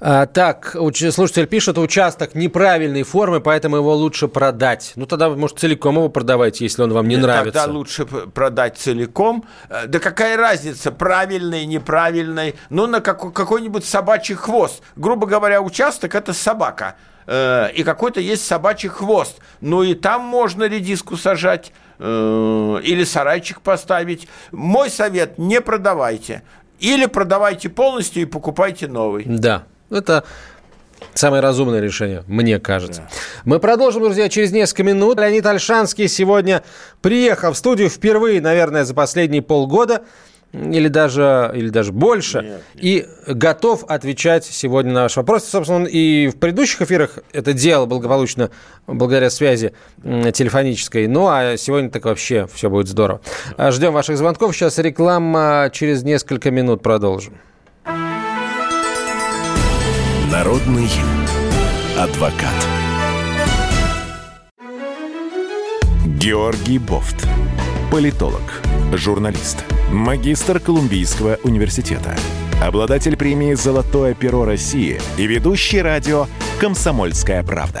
А, 0.00 0.26
так, 0.26 0.76
слушатель 1.10 1.46
пишет, 1.46 1.78
участок 1.78 2.34
неправильной 2.34 3.02
формы, 3.02 3.40
поэтому 3.40 3.76
его 3.76 3.94
лучше 3.94 4.28
продать. 4.28 4.92
Ну, 4.96 5.06
тогда, 5.06 5.30
может, 5.30 5.58
целиком 5.58 5.96
его 5.96 6.08
продавайте, 6.08 6.64
если 6.64 6.82
он 6.82 6.92
вам 6.92 7.08
не 7.08 7.16
нравится. 7.16 7.60
Тогда 7.60 7.72
лучше 7.72 8.04
продать 8.04 8.76
целиком. 8.76 9.44
Э, 9.68 9.86
да 9.86 9.98
какая 9.98 10.36
разница, 10.36 10.92
правильный, 10.92 11.64
неправильный. 11.66 12.54
Ну, 12.70 12.86
на 12.86 13.00
какой-нибудь 13.00 13.84
собачий 13.84 14.34
хвост. 14.34 14.82
Грубо 14.96 15.26
говоря, 15.26 15.62
участок– 15.62 16.14
это 16.14 16.32
собака. 16.32 16.96
Э, 17.26 17.70
и 17.72 17.82
какой-то 17.82 18.20
есть 18.20 18.46
собачий 18.46 18.88
хвост. 18.88 19.38
Ну, 19.60 19.82
и 19.82 19.94
там 19.94 20.22
можно 20.22 20.64
редиску 20.64 21.16
сажать 21.16 21.72
э, 21.98 22.80
или 22.82 23.04
сарайчик 23.04 23.60
поставить. 23.60 24.28
Мой 24.52 24.90
совет– 24.90 25.38
не 25.38 25.60
продавайте. 25.60 26.42
Или 26.78 27.06
продавайте 27.06 27.70
полностью 27.70 28.22
и 28.22 28.26
покупайте 28.26 28.86
новый. 28.86 29.24
Да, 29.24 29.64
это 29.90 30.24
Самое 31.14 31.42
разумное 31.42 31.80
решение, 31.80 32.24
мне 32.26 32.58
кажется. 32.58 33.02
Да. 33.02 33.08
Мы 33.44 33.58
продолжим, 33.58 34.02
друзья, 34.02 34.28
через 34.28 34.52
несколько 34.52 34.82
минут. 34.82 35.18
Леонид 35.18 35.44
Альшанский 35.46 36.08
сегодня 36.08 36.62
приехал 37.00 37.52
в 37.52 37.56
студию 37.56 37.88
впервые, 37.88 38.40
наверное, 38.40 38.84
за 38.84 38.94
последние 38.94 39.42
полгода 39.42 40.02
или 40.52 40.88
даже, 40.88 41.52
или 41.54 41.68
даже 41.68 41.92
больше, 41.92 42.38
нет, 42.38 42.60
нет. 42.74 42.84
и 42.84 43.06
готов 43.26 43.84
отвечать 43.88 44.44
сегодня 44.44 44.92
на 44.92 45.02
ваш 45.02 45.16
вопрос. 45.16 45.44
Собственно, 45.44 45.80
он 45.80 45.86
и 45.86 46.28
в 46.28 46.36
предыдущих 46.36 46.82
эфирах 46.82 47.18
это 47.32 47.52
делал 47.52 47.86
благополучно 47.86 48.50
благодаря 48.86 49.28
связи 49.28 49.72
телефонической. 50.02 51.08
Ну, 51.08 51.28
а 51.28 51.56
сегодня 51.56 51.90
так 51.90 52.04
вообще 52.04 52.48
все 52.52 52.70
будет 52.70 52.88
здорово. 52.88 53.20
Ждем 53.58 53.92
ваших 53.92 54.16
звонков. 54.16 54.54
Сейчас 54.54 54.78
реклама. 54.78 55.70
Через 55.72 56.02
несколько 56.04 56.50
минут 56.50 56.82
продолжим. 56.82 57.34
Народный 60.30 60.88
адвокат. 61.96 62.52
Георгий 66.04 66.78
Бофт. 66.78 67.28
Политолог, 67.92 68.42
журналист, 68.92 69.64
магистр 69.92 70.58
Колумбийского 70.58 71.38
университета, 71.44 72.16
обладатель 72.60 73.16
премии 73.16 73.54
«Золотое 73.54 74.14
перо 74.14 74.44
России» 74.44 75.00
и 75.16 75.26
ведущий 75.26 75.80
радио 75.80 76.26
«Комсомольская 76.60 77.44
правда». 77.44 77.80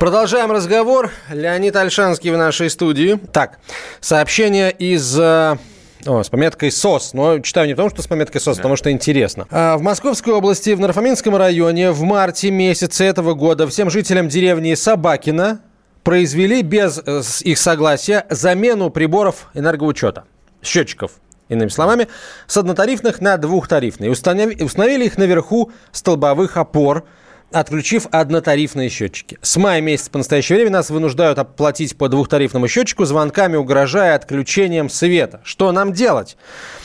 Продолжаем 0.00 0.50
разговор. 0.50 1.10
Леонид 1.28 1.76
Альшанский 1.76 2.30
в 2.30 2.38
нашей 2.38 2.70
студии. 2.70 3.20
Так, 3.32 3.58
сообщение 4.00 4.70
из 4.70 5.14
э, 5.18 5.58
о, 6.06 6.22
с 6.22 6.30
пометкой 6.30 6.72
СОС. 6.72 7.12
Но 7.12 7.40
читаю 7.40 7.66
не 7.66 7.74
потому, 7.74 7.90
что 7.90 8.00
с 8.00 8.06
пометкой 8.06 8.40
СОС, 8.40 8.56
да. 8.56 8.62
потому 8.62 8.76
что 8.76 8.90
интересно. 8.90 9.46
А, 9.50 9.76
в 9.76 9.82
Московской 9.82 10.32
области, 10.32 10.70
в 10.70 10.80
Нарфаминском 10.80 11.36
районе 11.36 11.90
в 11.90 12.00
марте 12.00 12.50
месяце 12.50 13.04
этого 13.04 13.34
года 13.34 13.66
всем 13.66 13.90
жителям 13.90 14.28
деревни 14.28 14.72
Собакина 14.72 15.60
произвели 16.02 16.62
без 16.62 16.98
э, 17.04 17.20
их 17.42 17.58
согласия 17.58 18.24
замену 18.30 18.88
приборов 18.88 19.48
энергоучета, 19.52 20.24
счетчиков 20.62 21.12
иными 21.50 21.68
словами, 21.68 22.08
с 22.46 22.56
однотарифных 22.56 23.20
на 23.20 23.36
двухтарифные. 23.36 24.10
Установили 24.10 25.04
их 25.04 25.18
наверху 25.18 25.72
столбовых 25.92 26.56
опор– 26.56 27.04
отключив 27.52 28.06
однотарифные 28.10 28.88
счетчики. 28.88 29.38
С 29.42 29.56
мая 29.56 29.80
месяца 29.80 30.10
по 30.10 30.18
настоящее 30.18 30.56
время 30.56 30.72
нас 30.72 30.90
вынуждают 30.90 31.38
оплатить 31.38 31.96
по 31.96 32.08
двухтарифному 32.08 32.68
счетчику, 32.68 33.04
звонками 33.04 33.56
угрожая 33.56 34.14
отключением 34.14 34.88
света. 34.88 35.40
Что 35.44 35.72
нам 35.72 35.92
делать? 35.92 36.36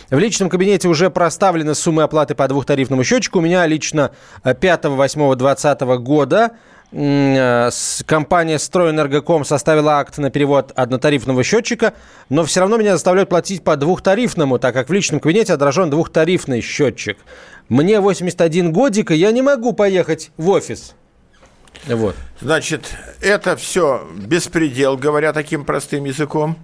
В 0.10 0.17
личном 0.17 0.50
кабинете 0.50 0.88
уже 0.88 1.10
проставлены 1.10 1.75
суммы 1.75 2.03
оплаты 2.03 2.36
по 2.36 2.48
двухтарифному 2.48 3.03
счетчику. 3.03 3.39
У 3.39 3.41
меня 3.41 3.65
лично 3.65 4.12
5-8-20 4.43 5.98
года 5.98 6.51
Э, 6.98 7.72
компания 8.05 8.57
«Стройэнергоком» 8.57 9.43
составила 9.43 9.98
акт 9.98 10.17
на 10.17 10.29
перевод 10.29 10.72
однотарифного 10.75 11.43
счетчика, 11.43 11.93
но 12.29 12.45
все 12.45 12.62
равно 12.62 12.77
меня 12.77 12.93
заставляют 12.93 13.29
платить 13.29 13.63
по 13.63 13.75
двухтарифному, 13.75 14.60
так 14.60 14.74
как 14.74 14.88
в 14.88 14.93
личном 14.93 15.19
кабинете 15.19 15.53
отражен 15.53 15.89
двухтарифный 15.89 16.62
счетчик. 16.62 17.17
Мне 17.69 18.00
81 18.00 18.72
годик, 18.72 19.12
и 19.12 19.15
я 19.15 19.31
не 19.31 19.41
могу 19.41 19.74
поехать 19.74 20.31
в 20.38 20.50
офис. 20.50 20.95
Вот. 21.86 22.15
Значит, 22.39 22.95
это 23.22 23.55
все 23.55 24.07
беспредел, 24.15 24.98
говоря 24.98 25.34
таким 25.34 25.65
простым 25.65 26.05
языком. 26.05 26.57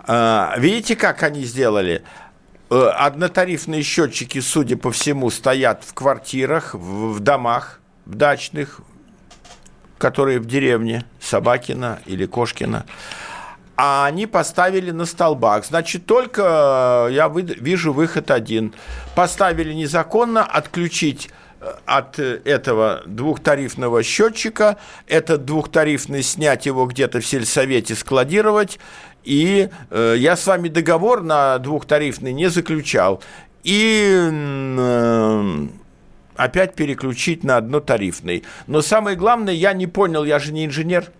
А, 0.00 0.54
видите, 0.58 0.96
как 0.96 1.22
они 1.22 1.44
сделали? 1.44 2.02
Э, 2.70 2.92
однотарифные 2.96 3.82
счетчики, 3.82 4.40
судя 4.40 4.76
по 4.76 4.92
всему, 4.92 5.30
стоят 5.30 5.84
в 5.84 5.94
квартирах, 5.94 6.74
в 6.74 7.18
домах, 7.20 7.80
в 8.06 8.14
дачных, 8.14 8.80
которые 9.98 10.38
в 10.38 10.46
деревне 10.46 11.04
Собакина 11.20 12.00
или 12.06 12.26
Кошкина, 12.26 12.86
а 13.82 14.04
они 14.04 14.26
поставили 14.26 14.90
на 14.90 15.06
столбах. 15.06 15.64
Значит, 15.64 16.04
только 16.04 17.06
э, 17.08 17.14
я 17.14 17.30
вижу 17.30 17.94
выход 17.94 18.30
один. 18.30 18.74
Поставили 19.14 19.72
незаконно 19.72 20.44
отключить 20.44 21.30
э, 21.62 21.72
от 21.86 22.18
этого 22.18 23.00
двухтарифного 23.06 24.02
счетчика, 24.02 24.76
этот 25.06 25.46
двухтарифный 25.46 26.22
снять 26.22 26.66
его 26.66 26.84
где-то 26.84 27.20
в 27.20 27.26
сельсовете, 27.26 27.94
складировать, 27.94 28.78
и 29.24 29.70
э, 29.88 30.14
я 30.18 30.36
с 30.36 30.46
вами 30.46 30.68
договор 30.68 31.22
на 31.22 31.56
двухтарифный 31.56 32.34
не 32.34 32.50
заключал. 32.50 33.22
И 33.62 34.28
э, 34.30 35.66
опять 36.36 36.74
переключить 36.74 37.44
на 37.44 37.56
однотарифный. 37.56 38.44
Но 38.66 38.82
самое 38.82 39.16
главное, 39.16 39.54
я 39.54 39.72
не 39.72 39.86
понял, 39.86 40.24
я 40.24 40.38
же 40.38 40.52
не 40.52 40.66
инженер. 40.66 41.10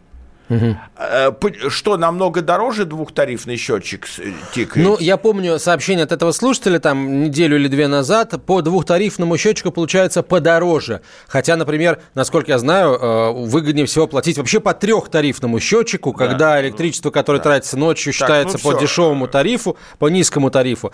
Угу. 0.51 1.71
Что, 1.71 1.97
намного 1.97 2.43
дороже 2.43 2.85
двухтарифный 2.85 3.57
счетчик 3.57 4.07
тикает? 4.53 4.87
Ну, 4.87 4.97
я 4.99 5.17
помню 5.17 5.61
сообщение 5.61 6.03
от 6.05 6.11
этого 6.11 6.33
слушателя 6.33 6.81
там 6.81 7.23
неделю 7.23 7.57
или 7.57 7.69
две 7.69 7.87
назад. 7.87 8.35
По 8.45 8.61
двухтарифному 8.61 9.39
счетчику 9.39 9.71
получается 9.71 10.23
подороже. 10.25 11.03
Хотя, 11.29 11.55
например, 11.55 12.01
насколько 12.15 12.51
я 12.51 12.59
знаю, 12.59 12.95
э, 12.95 13.33
выгоднее 13.47 13.87
всего 13.87 14.09
платить 14.09 14.39
вообще 14.39 14.59
по 14.59 14.75
трехтарифному 14.75 15.61
счетчику, 15.61 16.13
да. 16.13 16.27
когда 16.27 16.61
электричество, 16.61 17.11
которое 17.11 17.39
да. 17.39 17.45
тратится 17.45 17.79
ночью, 17.79 18.13
считается 18.13 18.57
так, 18.57 18.65
ну, 18.65 18.71
по 18.71 18.77
все. 18.77 18.87
дешевому 18.87 19.29
тарифу, 19.29 19.77
по 20.01 20.09
низкому 20.09 20.51
тарифу. 20.51 20.93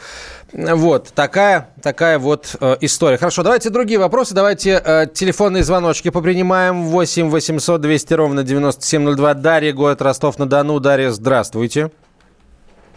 Вот, 0.53 1.13
такая, 1.15 1.71
такая 1.83 2.19
вот 2.19 2.57
э, 2.61 2.77
история. 2.83 3.17
Хорошо, 3.17 3.43
давайте 3.43 3.71
другие 3.71 3.99
вопросы. 3.99 4.35
Давайте 4.35 4.83
э, 4.85 5.07
телефонные 5.13 5.63
звоночки 5.63 6.11
попринимаем. 6.11 6.85
8 6.85 7.31
800 7.31 7.81
200 7.81 8.15
ровно 8.15 8.43
9702. 8.43 9.46
Дарья, 9.47 9.73
город 9.73 10.03
Ростов-на-Дону. 10.03 10.81
Дарья, 10.81 11.11
здравствуйте. 11.11 11.93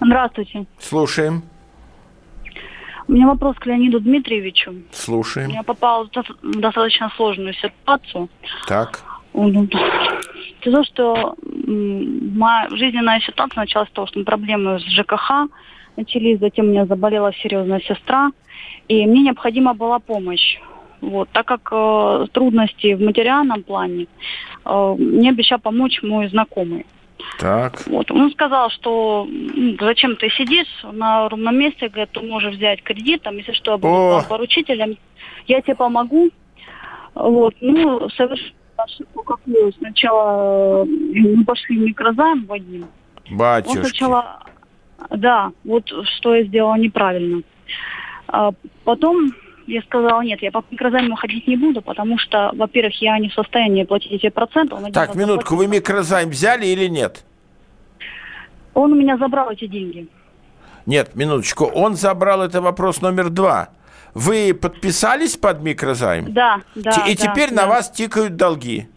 Здравствуйте. 0.02 0.66
Слушаем. 0.80 1.44
У 3.08 3.12
меня 3.12 3.28
вопрос 3.28 3.56
к 3.58 3.68
Леониду 3.68 4.00
Дмитриевичу. 4.00 4.74
Слушаем. 4.92 5.52
Я 5.52 5.62
попала 5.62 6.06
в 6.06 6.60
достаточно 6.60 7.12
сложную 7.16 7.54
ситуацию. 7.54 8.30
Так. 8.68 9.04
То, 9.32 10.84
что 10.86 11.36
моя 11.44 12.68
жизненная 12.72 13.20
ситуация 13.20 13.62
началась 13.62 13.90
с 13.90 13.92
того, 13.92 14.08
что 14.08 14.24
проблемы 14.24 14.80
с 14.80 14.84
ЖКХ 14.86 15.52
начались, 15.98 16.40
затем 16.40 16.66
у 16.66 16.70
меня 16.70 16.88
заболела 16.88 17.32
серьезная 17.44 17.82
сестра, 17.82 18.32
и 18.88 19.06
мне 19.06 19.22
необходима 19.22 19.76
была 19.76 20.00
помощь 20.00 20.58
Вот, 21.02 21.30
так 21.30 21.46
как 21.46 21.70
э, 21.72 22.26
трудности 22.32 22.94
в 22.94 23.02
материальном 23.02 23.64
плане, 23.64 24.08
э, 24.66 24.96
мне 24.98 25.30
обещал 25.30 25.60
помочь 25.60 26.02
мой 26.04 26.28
знакомый. 26.28 26.86
Так. 27.40 27.86
Вот. 27.88 28.12
Он 28.12 28.32
сказал, 28.32 28.70
что 28.70 29.28
зачем 29.80 30.16
ты 30.16 30.30
сидишь 30.30 30.68
на 30.84 31.30
ровном 31.30 31.58
месте, 31.58 31.88
говорит, 31.88 32.12
ты 32.12 32.22
можешь 32.22 32.56
взять 32.56 32.84
кредит, 32.84 33.22
там, 33.22 33.38
если 33.38 33.54
что, 33.54 33.72
я 33.72 33.78
буду 33.78 33.94
О. 33.94 34.10
твоим 34.12 34.26
поручителем, 34.30 34.98
я 35.48 35.62
тебе 35.62 35.76
помогу. 35.76 36.30
Вот. 37.16 37.56
Ну, 37.62 38.10
совершенно 38.10 38.54
ошибку 38.84 39.24
какую. 39.24 39.72
Сначала 39.74 40.84
э, 40.84 40.86
мы 40.86 41.46
пошли 41.46 41.78
в 41.78 41.82
микрозайм 41.82 42.46
в 42.46 42.54
один. 42.54 42.88
Он 43.30 43.38
Батюшки. 43.38 43.78
сначала, 43.78 44.44
да, 45.10 45.52
вот 45.64 45.90
что 46.18 46.36
я 46.36 46.44
сделала 46.44 46.76
неправильно. 46.76 47.44
А 48.28 48.52
потом 48.84 49.34
я 49.70 49.82
сказала, 49.84 50.22
нет, 50.22 50.42
я 50.42 50.52
по 50.52 50.64
микрозайму 50.70 51.16
ходить 51.16 51.48
не 51.48 51.56
буду, 51.56 51.82
потому 51.82 52.18
что, 52.18 52.52
во-первых, 52.54 53.02
я 53.02 53.18
не 53.20 53.30
в 53.30 53.34
состоянии 53.34 53.84
платить 53.84 54.12
эти 54.12 54.30
проценты. 54.30 54.76
Так, 54.92 55.16
минутку, 55.16 55.56
вы 55.56 55.64
заплатил. 55.64 55.72
микрозайм 55.72 56.30
взяли 56.30 56.66
или 56.66 56.88
нет? 56.88 57.24
Он 58.74 58.94
у 58.94 58.96
меня 58.96 59.18
забрал 59.18 59.52
эти 59.52 59.68
деньги. 59.68 60.08
Нет, 60.86 61.16
минуточку. 61.16 61.66
Он 61.66 61.96
забрал 61.96 62.42
это 62.42 62.62
вопрос 62.62 63.02
номер 63.02 63.30
два. 63.30 63.70
Вы 64.14 64.54
подписались 64.54 65.38
под 65.38 65.62
микрозайм? 65.62 66.34
Да, 66.34 66.62
да. 66.76 67.06
И 67.08 67.16
да, 67.16 67.28
теперь 67.28 67.50
да. 67.50 67.64
на 67.64 67.68
вас 67.68 67.92
тикают 67.92 68.36
долги. 68.36 68.88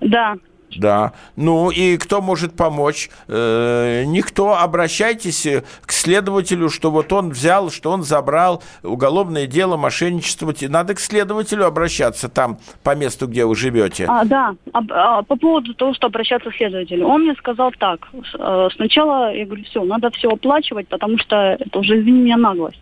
Да. 0.00 0.36
Да. 0.76 1.12
Ну 1.36 1.70
и 1.70 1.96
кто 1.96 2.20
может 2.20 2.54
помочь? 2.54 3.08
Э, 3.26 4.04
никто. 4.06 4.56
Обращайтесь 4.56 5.46
э, 5.46 5.64
к 5.84 5.92
следователю, 5.92 6.68
что 6.68 6.90
вот 6.90 7.12
он 7.12 7.30
взял, 7.30 7.70
что 7.70 7.90
он 7.90 8.02
забрал 8.02 8.62
уголовное 8.82 9.46
дело, 9.46 9.76
мошенничество. 9.76 10.52
Надо 10.68 10.94
к 10.94 11.00
следователю 11.00 11.66
обращаться 11.66 12.28
там, 12.28 12.58
по 12.82 12.94
месту, 12.94 13.26
где 13.26 13.44
вы 13.44 13.54
живете. 13.56 14.06
А, 14.08 14.24
да, 14.24 14.54
об- 14.72 14.92
а, 14.92 15.22
по 15.22 15.36
поводу 15.36 15.74
того, 15.74 15.94
что 15.94 16.06
обращаться 16.08 16.50
к 16.50 16.54
следователю. 16.54 17.06
Он 17.06 17.22
мне 17.22 17.34
сказал 17.34 17.72
так. 17.78 18.08
э, 18.38 18.68
Сначала, 18.74 19.34
я 19.34 19.46
говорю, 19.46 19.64
все, 19.64 19.82
надо 19.84 20.10
все 20.10 20.28
оплачивать, 20.28 20.88
потому 20.88 21.18
что 21.18 21.56
это 21.58 21.78
уже, 21.78 22.00
извини 22.00 22.20
меня, 22.20 22.36
наглость. 22.36 22.78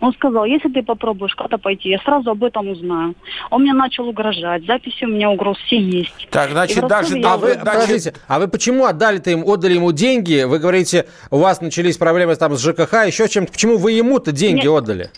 Он 0.00 0.12
сказал, 0.14 0.44
если 0.44 0.68
ты 0.68 0.82
попробуешь 0.82 1.34
куда-то 1.34 1.58
пойти, 1.58 1.90
я 1.90 1.98
сразу 1.98 2.30
об 2.30 2.44
этом 2.44 2.68
узнаю. 2.68 3.14
Он 3.50 3.62
мне 3.62 3.72
начал 3.72 4.08
угрожать, 4.08 4.64
записи 4.64 5.04
у 5.04 5.08
меня 5.08 5.30
угроз 5.30 5.58
все 5.58 5.78
есть. 5.78 6.28
Так, 6.30 6.50
значит, 6.50 6.86
даже... 6.86 7.20
А 7.24 7.36
вы, 7.36 7.54
значит, 7.54 7.64
подождите, 7.64 8.14
а 8.26 8.38
вы 8.38 8.48
почему 8.48 8.84
отдали-то 8.86 9.30
им, 9.30 9.44
отдали 9.44 9.74
ему 9.74 9.92
деньги? 9.92 10.44
Вы 10.44 10.58
говорите, 10.58 11.06
у 11.30 11.38
вас 11.38 11.60
начались 11.60 11.96
проблемы 11.96 12.36
там 12.36 12.54
с 12.54 12.62
ЖКХ, 12.62 13.06
еще 13.06 13.28
чем-то. 13.28 13.52
Почему 13.52 13.78
вы 13.78 13.92
ему-то 13.92 14.32
деньги 14.32 14.66
Нет. 14.66 14.68
отдали? 14.68 15.10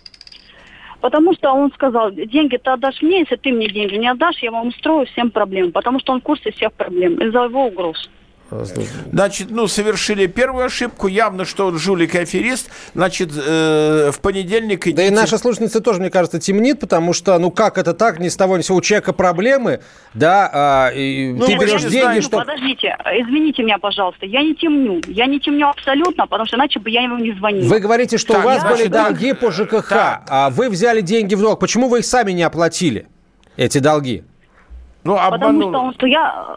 Потому 1.00 1.33
что 1.35 1.50
он 1.52 1.73
сказал, 1.73 2.11
деньги 2.11 2.57
ты 2.57 2.71
отдашь 2.71 3.00
мне, 3.00 3.21
если 3.21 3.37
ты 3.37 3.52
мне 3.52 3.69
деньги 3.69 3.97
не 3.97 4.09
отдашь, 4.09 4.38
я 4.42 4.50
вам 4.50 4.69
устрою 4.69 5.07
всем 5.07 5.30
проблем. 5.30 5.73
Потому 5.73 5.99
что 5.99 6.12
он 6.12 6.21
в 6.21 6.25
курсе 6.25 6.50
всех 6.52 6.73
проблем 6.73 7.14
из-за 7.14 7.45
его 7.45 7.66
угроз. 7.66 8.11
Значит, 9.12 9.49
ну, 9.50 9.66
совершили 9.69 10.26
первую 10.26 10.64
ошибку. 10.66 11.07
Явно, 11.07 11.45
что 11.45 11.66
он 11.66 11.78
жулик 11.78 12.14
и 12.14 12.19
аферист. 12.19 12.71
Значит, 12.95 13.30
э, 13.37 14.11
в 14.12 14.21
понедельник 14.21 14.83
Да 14.85 15.02
и 15.02 15.07
идите- 15.07 15.11
наша 15.14 15.38
слушательница 15.38 15.80
тоже, 15.80 16.00
мне 16.00 16.11
кажется, 16.11 16.38
темнит, 16.40 16.80
потому 16.80 17.12
что, 17.12 17.38
ну 17.38 17.50
как 17.50 17.78
это 17.78 17.95
так, 17.95 18.19
ни 18.19 18.28
с 18.28 18.37
того 18.37 18.57
ни 18.57 18.62
с 18.62 18.66
сего, 18.66 18.78
у 18.78 18.80
человека 18.80 19.12
проблемы, 19.12 19.80
да, 20.14 20.50
а, 20.52 20.88
и 20.90 21.33
Ну, 21.33 21.47
ты 21.47 21.54
берешь 21.57 21.83
деньги, 21.83 22.00
знаю, 22.00 22.16
Ну, 22.16 22.23
что... 22.23 22.38
подождите, 22.38 22.97
извините 23.12 23.62
меня, 23.62 23.78
пожалуйста, 23.78 24.26
я 24.26 24.42
не 24.42 24.54
темню. 24.54 25.00
Я 25.07 25.26
не 25.26 25.38
темню 25.40 25.69
абсолютно, 25.69 26.26
потому 26.26 26.47
что 26.47 26.57
иначе 26.57 26.80
бы 26.80 26.90
я 26.90 27.02
ему 27.02 27.19
не 27.19 27.33
звонила. 27.33 27.69
Вы 27.69 27.78
говорите, 27.78 28.19
что 28.19 28.33
Так, 28.35 28.42
у 28.42 28.47
вас 28.47 28.62
я- 28.62 28.69
были 28.71 28.88
так, 28.88 28.92
долги 29.09 29.33
по 29.33 29.50
ЖКХ, 29.50 29.88
так. 29.88 30.23
а 30.28 30.50
вы 30.50 30.69
взяли 30.71 31.00
деньги 31.00 31.35
в 31.35 31.40
долг. 31.40 31.61
Почему 31.61 31.88
вы 31.88 32.00
их 32.00 32.04
сами 32.04 32.33
не 32.33 32.42
оплатили, 32.42 33.07
эти 33.57 33.78
долги? 33.78 34.25
Ну, 35.04 35.14
Потому 35.16 35.35
обманул. 35.35 35.71
что 35.71 35.78
он, 35.80 35.95
что 35.95 36.07
я, 36.07 36.57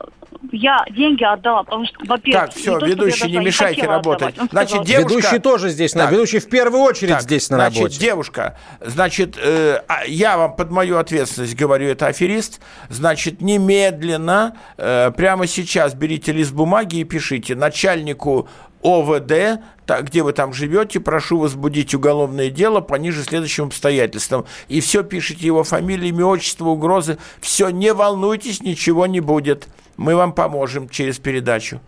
я 0.52 0.86
деньги 0.90 1.24
отдала, 1.24 1.64
потому 1.64 1.86
что, 1.86 1.96
во-первых, 2.06 2.46
Так, 2.50 2.56
все, 2.56 2.78
не 2.80 2.88
ведущий, 2.90 3.30
не 3.32 3.38
мешайте 3.38 3.86
работать. 3.86 4.30
отдавать. 4.34 4.52
Значит, 4.52 4.70
сказал, 4.70 4.86
Девушка- 4.86 5.10
Ведущий 5.18 5.40
тоже 5.40 5.70
здесь, 5.70 5.96
на, 5.96 6.04
Так. 6.04 6.12
ведущий 6.14 6.40
в 6.40 6.50
первую 6.50 6.84
очередь 6.84 7.14
Так, 7.14 7.22
здесь 7.22 7.50
на 7.50 7.58
значит, 7.58 7.78
работе. 7.80 8.00
девушка, 8.00 8.58
значит, 8.82 9.38
э, 9.42 9.82
а, 9.88 10.06
я 10.06 10.38
вам 10.38 10.56
под 10.56 10.72
мою 10.72 10.98
ответственность 10.98 11.56
говорю, 11.56 11.88
это 11.90 12.08
аферист, 12.08 12.60
значит, 12.90 13.42
немедленно, 13.42 14.56
э, 14.78 15.12
прямо 15.16 15.48
сейчас 15.48 15.94
берите 15.94 16.32
лист 16.32 16.52
бумаги 16.54 16.98
и 16.98 17.04
пишите 17.04 17.56
начальнику 17.56 18.48
ОВД, 18.82 19.62
та- 19.86 20.02
где 20.02 20.24
вы 20.24 20.34
там 20.34 20.52
живете, 20.54 21.00
прошу 21.00 21.40
возбудить 21.40 21.94
уголовное 21.94 22.50
дело 22.50 22.82
по 22.82 22.96
ниже 22.96 23.24
следующим 23.24 23.66
обстоятельствам. 23.66 24.46
И 24.68 24.82
все 24.82 25.04
пишите 25.04 25.46
его 25.46 25.64
фамилию, 25.64 26.10
имя, 26.10 26.26
отчество, 26.26 26.68
угрозы. 26.68 27.18
Все, 27.40 27.70
не 27.70 27.94
волнуйтесь, 27.94 28.62
ничего 28.62 29.06
не 29.06 29.22
будет. 29.22 29.68
Мы 29.98 30.16
вам 30.16 30.34
поможем 30.34 30.90
через 30.90 31.20
передачу. 31.20 31.80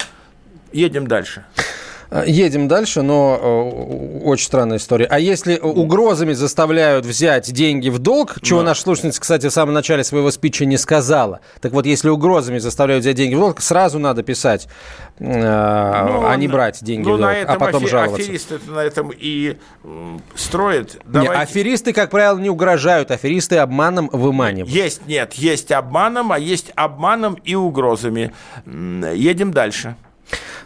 Едем 0.71 1.07
дальше. 1.07 1.45
Э, 2.15 2.23
Едем 2.28 2.67
дальше, 2.69 3.01
но 3.01 3.38
э, 3.41 4.19
очень 4.23 4.45
странная 4.45 4.78
история. 4.78 5.06
А 5.06 5.19
если 5.19 5.58
угрозами 5.58 6.32
заставляют 6.34 7.06
взять 7.06 7.51
деньги 7.51 7.89
в 7.89 7.99
долг, 7.99 8.38
чего 8.41 8.63
наша 8.63 8.82
слушательница, 8.82 9.19
кстати, 9.19 9.47
в 9.47 9.51
самом 9.51 9.73
начале 9.73 10.04
своего 10.04 10.32
спича 10.32 10.65
не 10.65 10.78
сказала. 10.78 11.41
Так 11.60 11.73
вот, 11.73 11.86
если 11.86 12.10
угрозами 12.10 12.58
заставляют 12.60 13.04
взять 13.04 13.17
деньги 13.17 13.36
в 13.36 13.39
долг, 13.39 13.62
сразу 13.62 13.99
надо 13.99 14.23
писать, 14.23 14.67
э, 15.19 15.25
а 15.28 16.36
не 16.38 16.47
брать 16.47 16.82
деньги 16.84 17.06
ну, 17.08 17.15
в 17.15 17.19
долг, 17.19 17.34
а 17.47 17.56
потом 17.60 17.84
афе- 17.84 17.89
жаловаться. 17.89 18.23
Аферист 18.23 18.51
это 18.54 18.71
на 18.71 18.80
этом 18.80 19.12
и 19.15 19.58
м, 19.84 20.21
строит. 20.36 20.93
Не, 21.06 21.12
Давайте- 21.12 21.34
аферисты, 21.34 21.91
как 21.93 22.10
правило, 22.10 22.38
не 22.39 22.49
угрожают. 22.49 23.12
Аферисты 23.12 23.58
обманом 23.58 24.10
выманивают. 24.13 24.69
Есть, 24.73 25.06
нет, 25.06 25.34
есть 25.34 25.71
обманом, 25.71 26.32
а 26.32 26.39
есть 26.39 26.71
обманом 26.75 27.34
и 27.43 27.56
угрозами. 27.56 28.32
Едем 28.65 29.51
дальше. 29.51 29.95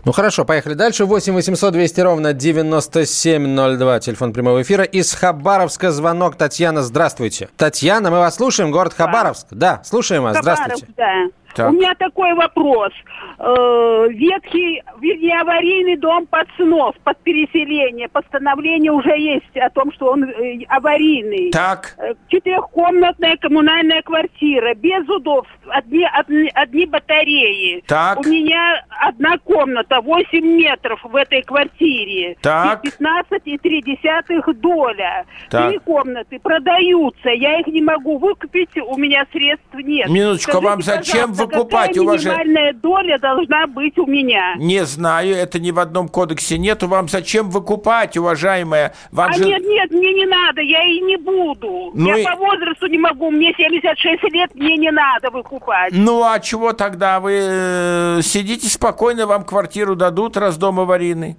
Ну 0.06 0.12
хорошо, 0.12 0.46
поехали 0.46 0.74
дальше. 0.74 1.06
8 1.06 1.34
800 1.34 1.74
200 1.74 2.02
ровно 2.02 2.34
9702, 2.34 4.00
телефон 4.00 4.34
прямого 4.34 4.62
эфира. 4.62 4.84
Из 4.84 5.14
Хабаровска 5.14 5.92
звонок. 5.92 6.36
Татьяна, 6.36 6.82
здравствуйте. 6.84 7.50
Татьяна, 7.58 8.10
мы 8.12 8.20
вас 8.20 8.36
слушаем, 8.36 8.72
город 8.72 8.94
Хабаровск. 8.96 9.48
Да, 9.52 9.82
слушаем 9.84 10.24
вас, 10.24 10.38
здравствуйте. 10.40 10.86
Хабаровск, 10.86 10.96
да. 10.98 11.39
Так. 11.60 11.72
У 11.72 11.74
меня 11.74 11.94
такой 11.96 12.34
вопрос. 12.36 12.92
Э, 13.38 14.06
ветхий, 14.10 14.82
вернее, 15.02 15.42
аварийный 15.42 15.98
дом 15.98 16.26
пацанов 16.26 16.96
под 17.04 17.18
переселение. 17.20 18.08
Постановление 18.08 18.94
уже 18.94 19.18
есть 19.20 19.58
о 19.58 19.70
том, 19.70 19.92
что 19.92 20.12
он 20.12 20.24
э, 20.24 20.64
аварийный. 20.70 21.52
Так, 21.52 21.96
Э, 21.98 22.14
Четырехкомнатная 22.30 23.38
коммунальная 23.38 24.02
квартира, 24.02 24.74
без 24.76 25.08
удобств, 25.10 25.52
одни, 25.68 26.08
одни, 26.14 26.50
одни 26.54 26.86
батареи. 26.86 27.84
Так. 27.88 28.20
У 28.20 28.24
меня 28.24 28.82
одна 28.90 29.38
комната, 29.40 30.00
8 30.00 30.40
метров 30.46 31.00
в 31.04 31.16
этой 31.16 31.42
квартире. 31.42 32.38
Так. 32.42 32.86
И 32.86 32.90
15,3 32.90 34.54
доля. 34.54 35.26
Так. 35.50 35.70
Три 35.70 35.80
комнаты 35.80 36.40
продаются, 36.40 37.30
я 37.30 37.60
их 37.60 37.68
не 37.68 37.82
могу 37.82 38.18
выкупить, 38.18 38.70
у 38.78 38.98
меня 38.98 39.26
средств 39.32 39.74
нет. 39.74 40.10
Минуточку, 40.10 40.52
Скажите, 40.52 40.70
вам 40.70 40.82
зачем 40.82 41.30
пожалуйста, 41.30 41.44
выкупать, 41.58 41.88
какая 41.96 42.18
минимальная 42.18 42.74
доля 42.74 43.18
должна 43.20 43.68
быть 43.68 43.98
у 43.98 44.06
меня? 44.06 44.56
не 44.58 44.86
знаю, 44.86 45.36
это 45.36 45.60
ни 45.60 45.72
в 45.72 45.80
одном 45.80 46.08
кодексе 46.08 46.58
нету. 46.58 46.88
Вам 46.88 47.08
зачем 47.10 47.50
выкупать, 47.50 48.18
уважаемая? 48.18 48.94
Вам 49.12 49.30
А 49.30 49.34
же... 49.34 49.46
нет, 49.46 49.62
нет, 49.66 49.92
мне 49.92 50.14
не 50.14 50.26
надо, 50.26 50.62
я 50.62 50.84
и 50.84 51.00
не 51.02 51.18
буду. 51.18 51.92
Ну 51.94 52.08
я 52.08 52.18
и- 52.20 52.24
по 52.24 52.36
возрасту 52.36 52.88
не 52.88 52.98
могу, 52.98 53.32
мне 53.32 53.54
76 53.58 54.24
лет, 54.34 54.56
мне 54.56 54.78
не 54.78 54.92
надо 54.92 55.30
выкупать. 55.32 55.92
Ну, 55.94 56.24
а 56.24 56.40
чего 56.40 56.74
тогда? 56.74 57.20
Вы 57.20 57.40
э, 57.42 58.20
сидите 58.24 58.68
спокойно, 58.68 59.26
вам 59.28 59.44
квартиру 59.44 59.96
дадут, 59.96 60.38
раз 60.38 60.58
дом 60.58 60.80
аварийный. 60.80 61.38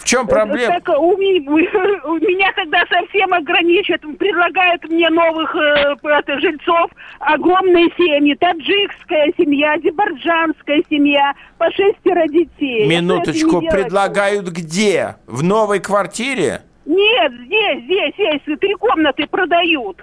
В 0.00 0.04
чем 0.04 0.26
проблема? 0.26 0.80
Так 0.80 0.88
у, 0.98 1.12
у 1.12 1.16
меня 1.16 2.52
тогда 2.56 2.82
совсем 2.88 3.34
ограничат, 3.34 4.00
предлагают 4.18 4.82
мне 4.88 5.10
новых 5.10 5.54
э, 5.54 5.94
это, 6.02 6.40
жильцов, 6.40 6.90
огромные 7.20 7.86
семьи, 7.96 8.34
таджикская 8.34 9.32
семья, 9.36 9.74
азербайджанская 9.74 10.82
семья, 10.88 11.34
по 11.58 11.70
шестеро 11.70 12.26
детей. 12.28 12.88
Минуточку, 12.88 13.60
предлагают 13.60 14.48
где? 14.48 15.16
В 15.26 15.42
новой 15.42 15.80
квартире? 15.80 16.62
Нет, 16.86 17.32
здесь, 17.44 17.84
здесь, 17.84 18.14
здесь, 18.14 18.58
три 18.58 18.74
комнаты 18.74 19.26
продают. 19.26 20.02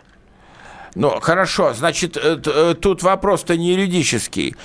Ну, 0.93 1.19
хорошо, 1.19 1.73
значит, 1.73 2.17
э, 2.17 2.39
э, 2.45 2.75
тут 2.79 3.03
вопрос-то 3.03 3.57
не 3.57 3.71
юридический. 3.71 4.55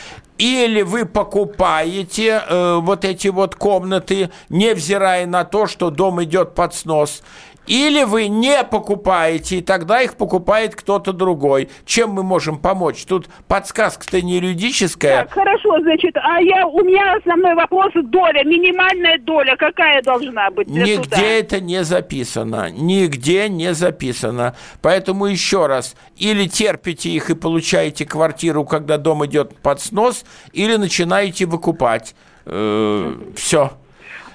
Или 0.43 0.83
вы 0.83 1.07
покупаете 1.07 2.43
э, 2.45 2.79
вот 2.83 3.05
эти 3.05 3.29
вот 3.29 3.55
комнаты, 3.55 4.31
невзирая 4.49 5.25
на 5.25 5.45
то, 5.45 5.69
что 5.69 5.91
дом 5.91 6.21
идет 6.25 6.57
под 6.57 6.75
снос, 6.75 7.23
Или 7.67 8.03
вы 8.03 8.27
не 8.29 8.65
покупаете, 8.65 9.59
и 9.59 9.63
тогда 9.63 10.03
их 10.03 10.17
покупает 10.17 10.75
кто-то 10.75 11.13
другой. 11.13 11.71
Чем 11.85 12.11
мы 12.11 12.23
можем 12.23 12.59
помочь? 12.59 13.05
Тут 13.05 13.29
подсказка-то 13.47 14.21
не 14.21 14.35
юридическая. 14.35 15.23
Так, 15.25 15.33
хорошо, 15.33 15.81
значит, 15.81 16.17
а 16.17 16.41
я, 16.41 16.67
у 16.67 16.83
меня 16.83 17.15
основной 17.17 17.55
вопрос 17.55 17.93
доля, 17.95 18.43
минимальная 18.45 19.19
доля, 19.19 19.57
какая 19.57 20.03
должна 20.03 20.51
быть 20.51 20.67
для 20.67 20.85
Нигде 20.85 21.05
суда? 21.05 21.23
это 21.23 21.61
не 21.61 21.85
записано. 21.85 22.71
Нигде 22.71 23.49
не 23.49 23.75
записано. 23.75 24.57
Поэтому 24.81 25.27
еще 25.27 25.67
раз. 25.67 25.95
Или 26.17 26.47
терпите 26.47 27.11
их 27.11 27.31
и 27.31 27.35
получаете 27.35 28.05
квартиру, 28.05 28.65
когда 28.65 28.99
дом 28.99 29.25
идет 29.27 29.57
под 29.59 29.81
снос, 29.81 30.25
или 30.53 30.77
начинаете 30.77 31.47
выкупать. 31.47 32.15
все. 32.45 33.71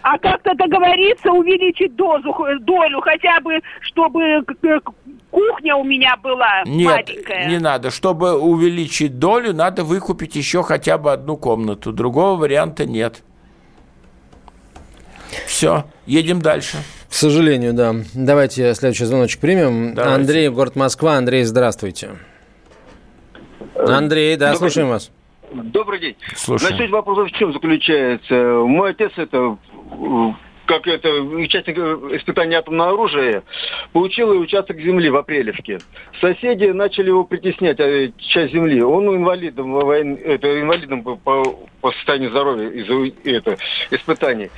А 0.09 0.17
как-то 0.19 0.53
договориться, 0.55 1.29
увеличить 1.33 1.93
дозу, 1.97 2.33
долю, 2.61 3.01
хотя 3.01 3.41
бы, 3.41 3.59
чтобы 3.81 4.41
кухня 5.29 5.75
у 5.75 5.83
меня 5.83 6.15
была 6.15 6.63
Нет, 6.65 7.09
маленькая. 7.09 7.49
не 7.49 7.59
надо. 7.59 7.91
Чтобы 7.91 8.39
увеличить 8.39 9.19
долю, 9.19 9.53
надо 9.53 9.83
выкупить 9.83 10.37
еще 10.37 10.63
хотя 10.63 10.97
бы 10.97 11.11
одну 11.11 11.35
комнату. 11.35 11.91
Другого 11.91 12.39
варианта 12.39 12.85
нет. 12.85 13.21
Все, 15.45 15.83
едем 16.05 16.41
дальше. 16.41 16.77
К 17.09 17.13
сожалению, 17.13 17.73
да. 17.73 17.93
Давайте 18.13 18.73
следующий 18.75 19.03
звоночек 19.03 19.41
примем. 19.41 19.93
Давайте. 19.93 20.15
Андрей, 20.21 20.47
город 20.47 20.77
Москва. 20.77 21.15
Андрей, 21.15 21.43
здравствуйте. 21.43 22.11
Андрей, 23.75 24.37
да, 24.37 24.53
Добрый 24.53 24.69
слушаем 24.71 24.87
день. 24.87 24.93
вас. 24.93 25.11
Добрый 25.51 25.99
день. 25.99 26.15
Слушаем. 26.35 26.75
Значит, 26.75 26.91
вопрос 26.91 27.29
в 27.29 27.35
чем 27.35 27.51
заключается? 27.51 28.35
Мой 28.65 28.91
отец 28.91 29.11
это 29.15 29.37
э, 29.37 29.55
как 30.65 30.85
это 30.85 31.09
участник 31.21 31.77
испытания 31.77 32.57
атомного 32.57 32.89
оружия, 32.91 33.43
получил 33.93 34.29
участок 34.31 34.77
земли 34.81 35.09
в 35.09 35.15
Апрелевке. 35.15 35.79
Соседи 36.19 36.65
начали 36.65 37.07
его 37.07 37.23
притеснять, 37.23 37.79
э, 37.79 38.11
часть 38.17 38.51
земли. 38.53 38.81
Он 38.83 39.07
инвалидом, 39.15 39.71
во 39.71 39.85
войн- 39.85 40.19
это, 40.21 40.59
инвалидом 40.59 41.03
по, 41.03 41.15
по- 41.15 41.91
состоянию 41.93 42.31
здоровья 42.31 42.69
из-за 42.69 43.13
это, 43.23 43.57
испытаний. 43.91 44.49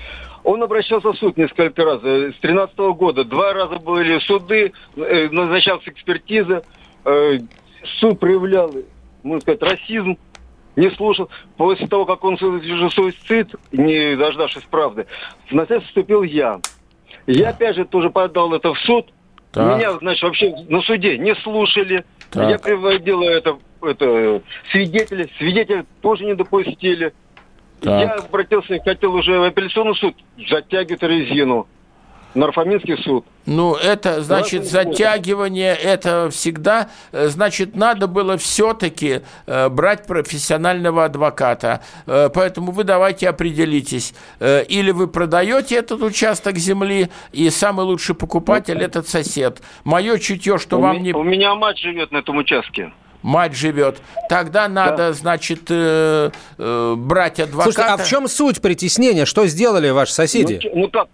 Он 0.43 0.63
обращался 0.63 1.11
в 1.11 1.17
суд 1.17 1.37
несколько 1.37 1.85
раз. 1.85 1.99
Э, 2.03 2.31
С 2.35 2.39
13 2.39 2.93
года 2.93 3.23
два 3.23 3.53
раза 3.53 3.77
были 3.77 4.17
суды, 4.19 4.73
э, 4.95 5.29
назначалась 5.29 5.87
экспертиза. 5.87 6.63
Суд 7.99 8.19
проявлял, 8.19 8.71
можно 9.23 9.41
сказать, 9.41 9.61
расизм 9.63 10.17
не 10.79 10.89
слушал. 10.91 11.29
После 11.57 11.87
того, 11.87 12.05
как 12.05 12.23
он 12.23 12.37
совершил 12.37 12.89
суицид, 12.89 13.53
не 13.71 14.15
дождавшись 14.15 14.63
правды, 14.63 15.05
в 15.49 15.53
наследство 15.53 15.87
вступил 15.87 16.23
я. 16.23 16.59
Я 17.27 17.49
опять 17.49 17.75
же 17.75 17.85
тоже 17.85 18.09
подал 18.09 18.53
это 18.53 18.73
в 18.73 18.79
суд. 18.79 19.07
Так. 19.51 19.77
Меня, 19.77 19.93
значит, 19.99 20.23
вообще 20.23 20.55
на 20.69 20.81
суде 20.81 21.17
не 21.17 21.35
слушали. 21.35 22.05
Так. 22.31 22.49
Я 22.49 22.59
приводил 22.59 23.21
это, 23.23 23.57
это 23.81 24.41
свидетелей. 24.71 25.31
Свидетели 25.37 25.85
тоже 26.01 26.25
не 26.25 26.35
допустили. 26.35 27.13
Так. 27.81 28.01
Я 28.01 28.13
обратился, 28.13 28.79
хотел 28.83 29.13
уже 29.15 29.39
в 29.39 29.43
апелляционный 29.43 29.95
суд 29.95 30.15
затягивать 30.49 31.03
резину. 31.03 31.67
Нарфаминский 32.35 32.97
суд. 33.03 33.25
Ну, 33.45 33.73
это, 33.75 34.21
значит, 34.21 34.65
затягивание, 34.65 35.73
это 35.75 36.29
всегда, 36.31 36.89
э, 37.11 37.27
значит, 37.27 37.75
надо 37.75 38.05
было 38.07 38.37
все-таки 38.37 39.21
брать 39.47 40.05
профессионального 40.05 41.05
адвоката. 41.05 41.81
Э, 42.05 42.29
Поэтому 42.33 42.71
вы 42.71 42.83
давайте 42.83 43.27
определитесь. 43.29 44.13
Э, 44.39 44.63
Или 44.65 44.91
вы 44.91 45.07
продаете 45.07 45.75
этот 45.75 46.01
участок 46.03 46.57
земли, 46.57 47.09
и 47.31 47.49
самый 47.49 47.85
лучший 47.85 48.13
покупатель– 48.15 48.79
этот 48.83 49.07
сосед. 49.07 49.61
Мое 49.83 50.17
чутье, 50.19 50.57
что 50.59 50.77
у, 50.77 50.81
вам 50.81 51.01
не 51.01 51.13
у 51.13 51.23
меня 51.23 51.55
мать 51.55 51.79
живет 51.79 52.11
на 52.11 52.17
этом 52.17 52.37
участке. 52.37 52.91
мать 53.23 53.53
живет, 53.55 53.97
тогда 54.29 54.67
надо, 54.69 55.13
значит, 55.13 55.63
э, 55.69 56.29
э, 56.57 56.93
брать 56.95 57.39
адвоката. 57.39 57.71
Слушайте, 57.71 57.93
а 57.93 57.97
в 57.97 58.07
чем 58.07 58.27
суть 58.27 58.61
притеснения? 58.61 59.25
Что 59.25 59.45
сделали 59.47 59.89
ваши 59.89 60.13
соседи? 60.13 60.61
Ну, 60.63 60.81
Ну, 60.81 60.87
так, 60.87 61.07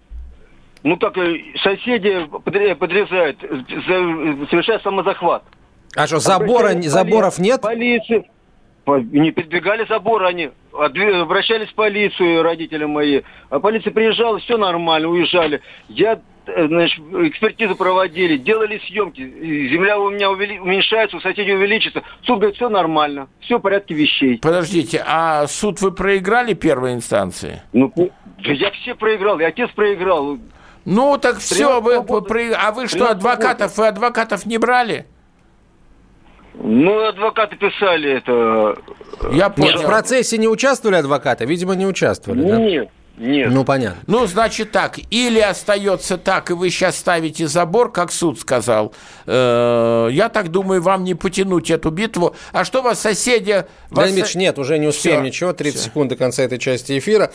ну 0.86 0.96
так 0.96 1.18
э, 1.18 1.36
соседи 1.62 2.26
подре- 2.44 2.76
подрезают, 2.76 3.42
э, 3.42 4.46
совершают 4.50 4.82
самозахват. 4.82 5.42
А 5.96 6.06
что, 6.06 6.20
забора, 6.20 6.74
в 6.74 6.82
заборов 6.84 7.36
поли- 7.36 7.42
нет? 7.44 7.60
Полицию. 7.60 8.24
По- 8.84 9.00
Не 9.00 9.32
передвигали 9.32 9.84
забор 9.88 10.24
они. 10.24 10.50
Обращались 10.72 11.68
в 11.70 11.74
полицию 11.74 12.42
родители 12.44 12.84
мои. 12.84 13.22
А 13.50 13.58
полиция 13.58 13.92
приезжала, 13.92 14.38
все 14.38 14.56
нормально, 14.58 15.08
уезжали. 15.08 15.60
Я 15.88 16.20
э, 16.46 16.66
значит, 16.68 17.00
экспертизу 17.00 17.74
проводили, 17.74 18.36
делали 18.36 18.78
съемки. 18.86 19.22
Земля 19.72 19.98
у 19.98 20.10
меня 20.10 20.26
увели- 20.30 20.60
уменьшается, 20.60 21.16
у 21.16 21.20
соседей 21.20 21.54
увеличится. 21.54 22.02
Суд 22.22 22.36
говорит, 22.38 22.54
все 22.56 22.68
нормально, 22.68 23.26
все 23.40 23.58
в 23.58 23.60
порядке 23.62 23.94
вещей. 23.94 24.38
Подождите, 24.40 25.02
а 25.04 25.48
суд 25.48 25.80
вы 25.80 25.90
проиграли 25.90 26.52
первой 26.54 26.92
инстанции? 26.92 27.62
Ну, 27.72 27.92
да 27.96 28.52
я 28.52 28.70
все 28.70 28.94
проиграл, 28.94 29.40
и 29.40 29.44
отец 29.44 29.68
проиграл. 29.74 30.38
Ну, 30.86 31.18
так 31.18 31.38
все, 31.38 31.80
вы, 31.80 32.02
при- 32.22 32.52
а 32.52 32.72
вы 32.72 32.86
что, 32.88 32.98
13 33.08 33.16
адвокатов, 33.18 33.76
вы 33.76 33.86
адвокатов 33.88 34.46
не 34.46 34.56
брали? 34.56 35.06
Ну, 36.54 37.06
адвокаты 37.06 37.56
писали 37.56 38.12
это. 38.18 38.76
Я 39.30 39.46
Нет, 39.48 39.54
понял. 39.56 39.78
в 39.82 39.84
процессе 39.84 40.38
не 40.38 40.48
участвовали 40.48 40.96
адвокаты? 40.96 41.44
Видимо, 41.44 41.74
не 41.74 41.86
участвовали, 41.86 42.42
да? 42.48 42.56
Нет, 42.56 42.88
нет. 43.18 43.50
Ну, 43.52 43.64
понятно. 43.64 44.00
Ну, 44.06 44.26
значит 44.26 44.70
так, 44.72 44.98
или 45.10 45.38
остается 45.40 46.16
так, 46.16 46.50
и 46.50 46.54
вы 46.54 46.70
сейчас 46.70 46.96
ставите 46.96 47.46
забор, 47.46 47.92
как 47.92 48.10
суд 48.10 48.40
сказал. 48.40 48.94
Э, 49.26 50.08
Я 50.10 50.28
так 50.30 50.48
думаю, 50.50 50.80
вам 50.80 51.04
не 51.04 51.14
потянуть 51.14 51.70
эту 51.70 51.90
битву. 51.90 52.34
А 52.52 52.64
что 52.64 52.80
вас 52.80 53.00
соседи... 53.00 53.64
вас 53.90 54.06
Леонид 54.06 54.24
Ильич, 54.24 54.34
нет, 54.36 54.58
уже 54.58 54.78
не 54.78 54.86
успеем 54.86 55.16
Всё, 55.18 55.26
ничего. 55.26 55.52
30 55.52 55.78
всё. 55.80 55.88
секунд 55.88 56.10
до 56.10 56.16
конца 56.16 56.42
этой 56.42 56.58
части 56.58 56.96
эфира. 56.98 57.30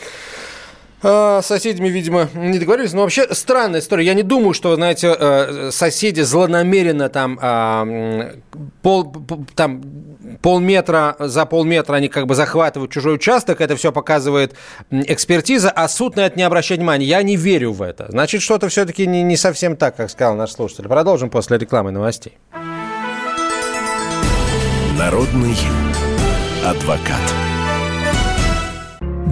А, 1.03 1.41
С 1.41 1.47
соседями, 1.47 1.89
видимо, 1.89 2.29
не 2.33 2.59
договорились. 2.59 2.93
Но 2.93 3.01
вообще 3.01 3.27
странная 3.33 3.79
история. 3.79 4.05
Я 4.05 4.13
не 4.13 4.23
думаю, 4.23 4.53
что, 4.53 4.75
знаете, 4.75 5.15
э, 5.17 5.69
соседи 5.71 6.21
злонамеренно 6.21 7.09
там, 7.09 7.39
а, 7.41 8.31
пол, 8.81 9.13
там 9.55 9.81
полметра 10.41 11.15
за 11.19 11.45
полметра 11.45 11.95
они 11.95 12.07
как 12.07 12.27
бы 12.27 12.35
захватывают 12.35 12.91
чужой 12.91 13.15
участок. 13.15 13.61
Это 13.61 13.75
все 13.75 13.91
показывает 13.91 14.53
экспертиза, 14.91 15.71
а 15.71 15.87
суд 15.87 16.15
на 16.15 16.21
это 16.21 16.37
не 16.37 16.43
обращает 16.43 16.79
внимания. 16.79 17.05
Я 17.05 17.23
не 17.23 17.35
верю 17.35 17.73
в 17.73 17.81
это. 17.81 18.07
Значит, 18.09 18.41
что-то 18.41 18.69
все-таки 18.69 19.07
не, 19.07 19.23
не 19.23 19.37
совсем 19.37 19.75
так, 19.75 19.95
как 19.95 20.09
сказал 20.09 20.35
наш 20.35 20.51
слушатель. 20.51 20.87
Продолжим 20.87 21.29
после 21.29 21.57
рекламы 21.57 21.91
новостей. 21.91 22.37
Народный 24.97 25.57
адвокат. 26.63 27.50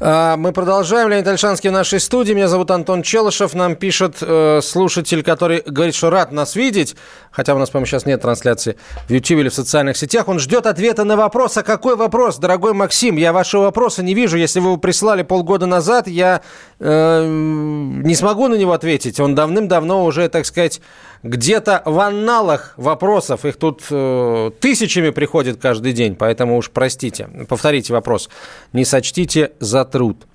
Мы 0.00 0.52
продолжаем. 0.52 1.08
Леонид 1.08 1.26
Альшанский 1.26 1.70
в 1.70 1.72
нашей 1.72 1.98
студии. 1.98 2.32
Меня 2.32 2.46
зовут 2.46 2.70
Антон 2.70 3.02
Челышев. 3.02 3.54
Нам 3.54 3.74
пишет 3.74 4.18
э, 4.20 4.60
слушатель, 4.62 5.24
который 5.24 5.60
говорит, 5.66 5.96
что 5.96 6.08
рад 6.08 6.30
нас 6.30 6.54
видеть. 6.54 6.94
Хотя 7.32 7.56
у 7.56 7.58
нас, 7.58 7.70
по-моему, 7.70 7.86
сейчас 7.86 8.06
нет 8.06 8.22
трансляции 8.22 8.76
в 9.08 9.12
YouTube 9.12 9.40
или 9.40 9.48
в 9.48 9.54
социальных 9.54 9.96
сетях. 9.96 10.28
Он 10.28 10.38
ждет 10.38 10.66
ответа 10.66 11.02
на 11.02 11.16
вопрос. 11.16 11.56
А 11.56 11.64
какой 11.64 11.96
вопрос, 11.96 12.38
дорогой 12.38 12.74
Максим? 12.74 13.16
Я 13.16 13.32
вашего 13.32 13.62
вопроса 13.62 14.04
не 14.04 14.14
вижу. 14.14 14.36
Если 14.36 14.60
вы 14.60 14.66
его 14.68 14.76
прислали 14.76 15.22
полгода 15.22 15.66
назад, 15.66 16.06
я 16.06 16.42
э, 16.78 17.26
не 17.26 18.14
смогу 18.14 18.46
на 18.46 18.54
него 18.54 18.74
ответить. 18.74 19.18
Он 19.18 19.34
давным-давно 19.34 20.04
уже, 20.04 20.28
так 20.28 20.46
сказать, 20.46 20.80
где-то 21.22 21.82
в 21.84 21.98
анналах 22.00 22.74
вопросов, 22.76 23.44
их 23.44 23.56
тут 23.56 23.82
э, 23.90 24.50
тысячами 24.60 25.10
приходит 25.10 25.60
каждый 25.60 25.92
день, 25.92 26.14
поэтому 26.14 26.56
уж 26.56 26.70
простите, 26.70 27.28
повторите 27.48 27.92
вопрос, 27.92 28.28
не 28.72 28.84
сочтите 28.84 29.52
за 29.60 29.84
труд. 29.84 30.26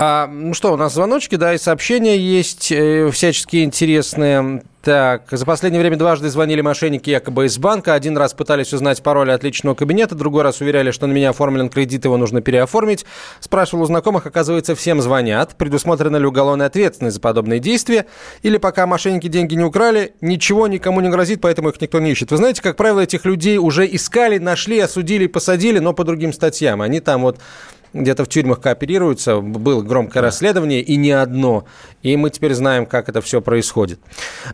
А, 0.00 0.28
ну 0.28 0.54
что, 0.54 0.74
у 0.74 0.76
нас 0.76 0.94
звоночки, 0.94 1.34
да, 1.34 1.54
и 1.54 1.58
сообщения 1.58 2.16
есть 2.16 2.70
э, 2.70 3.10
всяческие 3.10 3.64
интересные. 3.64 4.62
Так, 4.80 5.24
за 5.32 5.44
последнее 5.44 5.80
время 5.80 5.96
дважды 5.96 6.28
звонили 6.28 6.60
мошенники 6.60 7.10
якобы 7.10 7.46
из 7.46 7.58
банка. 7.58 7.94
Один 7.94 8.16
раз 8.16 8.32
пытались 8.32 8.72
узнать 8.72 9.02
пароль 9.02 9.32
от 9.32 9.42
личного 9.42 9.74
кабинета, 9.74 10.14
другой 10.14 10.44
раз 10.44 10.60
уверяли, 10.60 10.92
что 10.92 11.08
на 11.08 11.12
меня 11.12 11.30
оформлен 11.30 11.68
кредит, 11.68 12.04
его 12.04 12.16
нужно 12.16 12.42
переоформить. 12.42 13.04
Спрашивал 13.40 13.82
у 13.82 13.86
знакомых, 13.86 14.24
оказывается, 14.24 14.76
всем 14.76 15.02
звонят. 15.02 15.56
Предусмотрена 15.56 16.16
ли 16.16 16.26
уголовная 16.26 16.68
ответственность 16.68 17.16
за 17.16 17.20
подобные 17.20 17.58
действия? 17.58 18.06
Или 18.42 18.58
пока 18.58 18.86
мошенники 18.86 19.26
деньги 19.26 19.56
не 19.56 19.64
украли, 19.64 20.14
ничего 20.20 20.68
никому 20.68 21.00
не 21.00 21.08
грозит, 21.08 21.40
поэтому 21.40 21.70
их 21.70 21.80
никто 21.80 21.98
не 21.98 22.12
ищет. 22.12 22.30
Вы 22.30 22.36
знаете, 22.36 22.62
как 22.62 22.76
правило, 22.76 23.00
этих 23.00 23.24
людей 23.24 23.58
уже 23.58 23.84
искали, 23.84 24.38
нашли, 24.38 24.78
осудили, 24.78 25.26
посадили, 25.26 25.80
но 25.80 25.92
по 25.92 26.04
другим 26.04 26.32
статьям. 26.32 26.82
Они 26.82 27.00
там 27.00 27.22
вот 27.22 27.40
где-то 27.92 28.24
в 28.24 28.28
тюрьмах 28.28 28.60
кооперируются. 28.60 29.40
Было 29.40 29.82
громкое 29.82 30.20
да. 30.20 30.26
расследование, 30.26 30.80
и 30.80 30.96
не 30.96 31.12
одно. 31.12 31.64
И 32.02 32.16
мы 32.16 32.30
теперь 32.30 32.54
знаем, 32.54 32.86
как 32.86 33.08
это 33.08 33.20
все 33.20 33.40
происходит. 33.40 34.00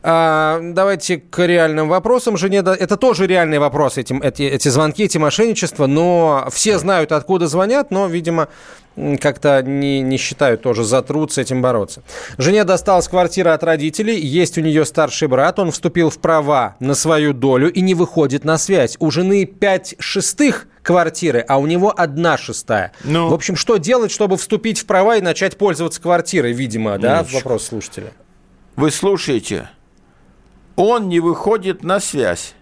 А, 0.03 0.61
давайте 0.63 1.19
к 1.19 1.45
реальным 1.45 1.89
вопросам. 1.89 2.37
Жене, 2.37 2.59
это 2.59 2.97
тоже 2.97 3.27
реальный 3.27 3.59
вопрос, 3.59 3.99
эти, 3.99 4.15
эти, 4.23 4.43
эти 4.43 4.69
звонки, 4.69 5.05
эти 5.05 5.19
мошенничества. 5.19 5.87
Но 5.87 6.49
все 6.51 6.79
знают, 6.79 7.13
откуда 7.13 7.47
звонят, 7.47 7.91
но, 7.91 8.07
видимо, 8.07 8.49
как-то 9.21 9.63
не, 9.63 10.01
не 10.01 10.17
считают 10.17 10.63
тоже 10.63 10.85
за 10.85 11.03
труд 11.03 11.33
с 11.33 11.39
этим 11.39 11.63
бороться. 11.63 12.03
Жене 12.39 12.65
досталась 12.65 13.09
квартира 13.09 13.55
от 13.55 13.65
родителей, 13.65 14.19
есть 14.19 14.59
у 14.59 14.61
нее 14.61 14.85
старший 14.85 15.29
брат, 15.29 15.59
он 15.59 15.71
вступил 15.71 16.11
в 16.11 16.19
права 16.19 16.77
на 16.81 16.95
свою 16.95 17.33
долю 17.33 17.73
и 17.73 17.81
не 17.81 17.95
выходит 17.95 18.45
на 18.45 18.59
связь. 18.59 18.97
У 19.01 19.11
жены 19.11 19.45
пять 19.47 19.95
шестых 19.99 20.69
квартиры, 20.83 21.41
а 21.41 21.59
у 21.59 21.67
него 21.67 21.93
одна 21.97 22.37
шестая. 22.37 22.93
Ну, 23.03 23.29
в 23.29 23.35
общем, 23.35 23.57
что 23.57 23.79
делать, 23.79 24.13
чтобы 24.13 24.37
вступить 24.37 24.79
в 24.79 24.87
права 24.87 25.17
и 25.17 25.21
начать 25.21 25.57
пользоваться 25.57 26.01
квартирой, 26.01 26.53
видимо, 26.53 26.99
да, 26.99 27.15
минуточку. 27.15 27.37
вопрос 27.39 27.67
слушателя. 27.67 28.13
Вы 28.77 28.91
слушаете, 28.91 29.71
он 30.77 31.09
не 31.09 31.21
выходит 31.21 31.83
на 31.83 32.01
связь. 32.01 32.55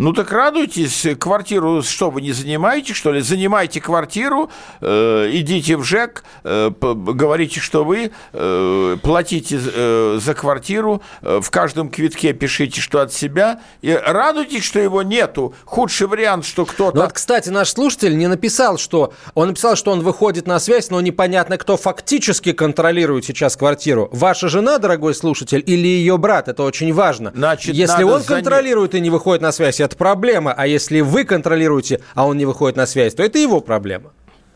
Ну 0.00 0.14
так 0.14 0.32
радуйтесь, 0.32 1.06
квартиру 1.18 1.82
что, 1.82 2.08
вы 2.08 2.22
не 2.22 2.32
занимаете, 2.32 2.94
что 2.94 3.12
ли? 3.12 3.20
Занимайте 3.20 3.82
квартиру, 3.82 4.50
э, 4.80 5.28
идите 5.30 5.76
в 5.76 5.84
ЖЭК, 5.84 6.24
э, 6.42 6.70
говорите, 6.80 7.60
что 7.60 7.84
вы 7.84 8.10
э, 8.32 8.96
платите 9.02 9.60
э, 9.62 10.18
за 10.18 10.32
квартиру, 10.32 11.02
э, 11.20 11.40
в 11.42 11.50
каждом 11.50 11.90
квитке 11.90 12.32
пишите, 12.32 12.80
что 12.80 13.02
от 13.02 13.12
себя, 13.12 13.60
и 13.82 13.92
радуйтесь, 13.92 14.64
что 14.64 14.80
его 14.80 15.02
нету. 15.02 15.54
Худший 15.66 16.06
вариант, 16.06 16.46
что 16.46 16.64
кто-то... 16.64 16.96
Ну 16.96 17.02
вот, 17.02 17.12
кстати, 17.12 17.50
наш 17.50 17.68
слушатель 17.68 18.16
не 18.16 18.26
написал, 18.26 18.78
что... 18.78 19.12
Он 19.34 19.48
написал, 19.48 19.76
что 19.76 19.90
он 19.90 20.00
выходит 20.00 20.46
на 20.46 20.60
связь, 20.60 20.88
но 20.88 21.02
непонятно, 21.02 21.58
кто 21.58 21.76
фактически 21.76 22.52
контролирует 22.52 23.26
сейчас 23.26 23.54
квартиру. 23.54 24.08
Ваша 24.12 24.48
жена, 24.48 24.78
дорогой 24.78 25.14
слушатель, 25.14 25.62
или 25.66 25.86
ее 25.86 26.16
брат? 26.16 26.48
Это 26.48 26.62
очень 26.62 26.90
важно. 26.94 27.32
Значит, 27.34 27.74
Если 27.74 28.02
он 28.02 28.22
контролирует 28.22 28.94
и 28.94 29.00
не 29.02 29.10
выходит 29.10 29.42
на 29.42 29.52
связь, 29.52 29.89
это 29.90 29.96
проблема. 29.96 30.52
А 30.52 30.66
если 30.66 31.00
вы 31.00 31.24
контролируете, 31.24 32.00
а 32.14 32.26
он 32.26 32.36
не 32.38 32.46
выходит 32.46 32.76
на 32.76 32.86
связь, 32.86 33.14
то 33.14 33.22
это 33.22 33.38
его 33.38 33.60
проблема. 33.60 34.12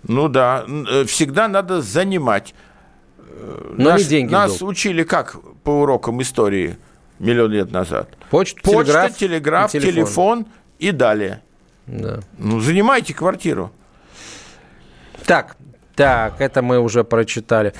Ну 0.06 0.28
да, 0.28 0.64
э, 0.68 1.04
всегда 1.04 1.48
надо 1.48 1.80
занимать. 1.82 2.54
Э, 3.18 3.74
Но 3.76 3.90
нас, 3.90 4.06
деньги 4.06 4.32
нас 4.32 4.62
учили 4.62 5.02
как 5.02 5.36
по 5.62 5.82
урокам 5.82 6.20
истории 6.22 6.76
миллион 7.18 7.50
лет 7.50 7.72
назад? 7.72 8.08
Почта, 8.30 8.60
Почта 8.62 9.10
телеграф, 9.10 9.16
телеграф 9.16 9.74
и 9.74 9.80
телефон. 9.80 9.94
телефон 9.94 10.46
и 10.78 10.90
далее. 10.92 11.42
Да. 11.86 12.20
Ну, 12.38 12.60
занимайте 12.60 13.14
квартиру. 13.14 13.72
Так, 15.26 15.56
так, 15.94 16.40
это 16.40 16.62
мы 16.62 16.78
уже 16.78 17.02
прочитали. 17.04 17.72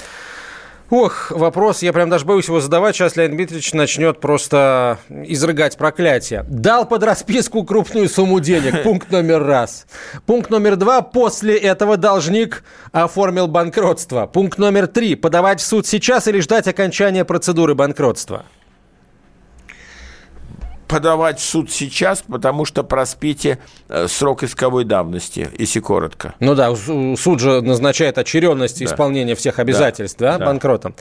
Ох, 0.91 1.31
вопрос, 1.31 1.83
я 1.83 1.93
прям 1.93 2.11
даже 2.11 2.27
боюсь 2.27 2.47
его 2.47 2.61
задавать. 2.61 2.95
Сейчас 2.95 3.17
Леонид 3.17 3.37
Дмитриевич 3.37 3.73
начнет 3.73 4.21
просто 4.21 4.99
изрыгать 5.09 5.79
проклятие. 5.79 6.45
Дал 6.49 6.87
под 6.87 7.03
расписку 7.03 7.65
крупную 7.65 8.09
сумму 8.09 8.39
денег. 8.41 8.83
Пункт 8.85 9.11
номер 9.11 9.43
раз. 9.45 9.87
Пункт 10.27 10.51
номер 10.51 10.77
два. 10.77 11.01
После 11.01 11.57
этого 11.57 11.97
должник 11.97 12.65
оформил 12.93 13.49
банкротство. 13.49 14.27
Пункт 14.27 14.59
номер 14.59 14.87
три. 14.87 15.15
Подавать 15.15 15.61
в 15.61 15.67
суд 15.67 15.87
сейчас 15.87 16.29
или 16.29 16.41
ждать 16.41 16.69
окончания 16.69 17.25
процедуры 17.25 17.75
банкротства? 17.75 18.45
Подавать 20.95 21.41
в 21.41 21.43
суд 21.43 21.73
сейчас, 21.73 22.23
потому 22.23 22.65
что 22.65 22.85
проспите 22.85 23.59
э, 23.89 24.07
срок 24.07 24.45
исковой 24.45 24.85
давности, 24.85 25.51
если 25.59 25.81
коротко. 25.81 26.37
Ну 26.39 26.55
да, 26.55 26.73
суд 26.77 27.41
же 27.41 27.63
назначает 27.63 28.17
очередность 28.17 28.79
да. 28.79 28.85
исполнения 28.85 29.35
всех 29.35 29.59
обязательств, 29.59 30.21
да, 30.21 30.35
да, 30.35 30.39
да. 30.39 30.47
банкротом. 30.47 30.95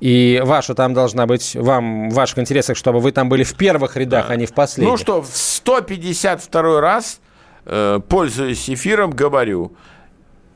И 0.00 0.40
ваша 0.42 0.74
там 0.74 0.94
должна 0.94 1.26
быть, 1.26 1.56
вам, 1.56 2.08
в 2.08 2.14
ваших 2.14 2.38
интересах, 2.38 2.78
чтобы 2.78 3.00
вы 3.00 3.12
там 3.12 3.28
были 3.28 3.44
в 3.44 3.54
первых 3.54 3.98
рядах, 3.98 4.28
да. 4.28 4.32
а 4.32 4.36
не 4.36 4.46
в 4.46 4.54
последних. 4.54 4.90
Ну 4.90 4.96
что, 4.96 5.20
в 5.20 5.28
152 5.28 6.80
раз, 6.80 7.20
э, 7.66 8.00
пользуясь 8.08 8.70
эфиром, 8.70 9.10
говорю. 9.10 9.76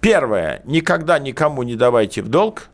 Первое, 0.01 0.63
никогда 0.65 1.19
никому 1.19 1.63
не 1.63 1.77
давайте 1.77 2.23
в 2.23 2.29
долг. 2.29 2.71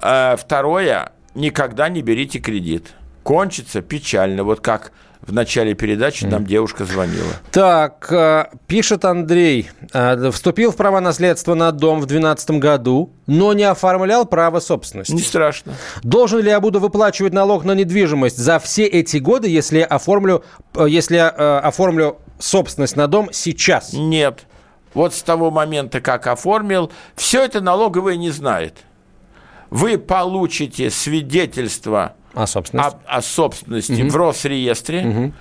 Э, 0.00 0.36
второе, 0.38 1.10
никогда 1.34 1.88
не 1.88 2.00
берите 2.00 2.38
кредит 2.38 2.94
кончится 3.24 3.82
печально. 3.82 4.44
Вот 4.44 4.60
как 4.60 4.92
в 5.26 5.32
начале 5.32 5.74
передачи 5.74 6.26
нам 6.26 6.44
девушка 6.44 6.84
звонила. 6.84 7.32
Так, 7.50 8.12
э, 8.12 8.44
пишет 8.66 9.04
Андрей. 9.06 9.70
Э, 9.94 10.30
вступил 10.30 10.70
в 10.70 10.76
право 10.76 11.00
наследства 11.00 11.54
на 11.54 11.72
дом 11.72 12.00
в 12.00 12.06
2012 12.06 12.50
году, 12.60 13.10
но 13.26 13.54
не 13.54 13.64
оформлял 13.64 14.26
право 14.26 14.60
собственности. 14.60 15.12
Не 15.12 15.22
страшно. 15.22 15.72
Должен 16.02 16.40
ли 16.40 16.50
я 16.50 16.60
буду 16.60 16.78
выплачивать 16.78 17.32
налог 17.32 17.64
на 17.64 17.72
недвижимость 17.72 18.36
за 18.36 18.58
все 18.58 18.84
эти 18.84 19.16
годы, 19.16 19.48
если 19.48 19.80
оформлю, 19.80 20.44
э, 20.74 20.86
если 20.88 21.16
оформлю 21.16 22.18
собственность 22.38 22.96
на 22.96 23.06
дом 23.06 23.30
сейчас? 23.32 23.94
Нет. 23.94 24.44
Вот 24.92 25.14
с 25.14 25.22
того 25.22 25.50
момента, 25.50 26.00
как 26.00 26.26
оформил, 26.26 26.92
все 27.16 27.42
это 27.42 27.62
налоговые 27.62 28.18
не 28.18 28.30
знает. 28.30 28.76
Вы 29.70 29.96
получите 29.98 30.90
свидетельство 30.90 32.14
о 32.34 32.46
собственности, 32.46 32.96
о, 33.06 33.16
о 33.16 33.22
собственности 33.22 34.02
угу. 34.02 34.10
в 34.10 34.16
Росреестре. 34.16 35.06
Угу. 35.06 35.32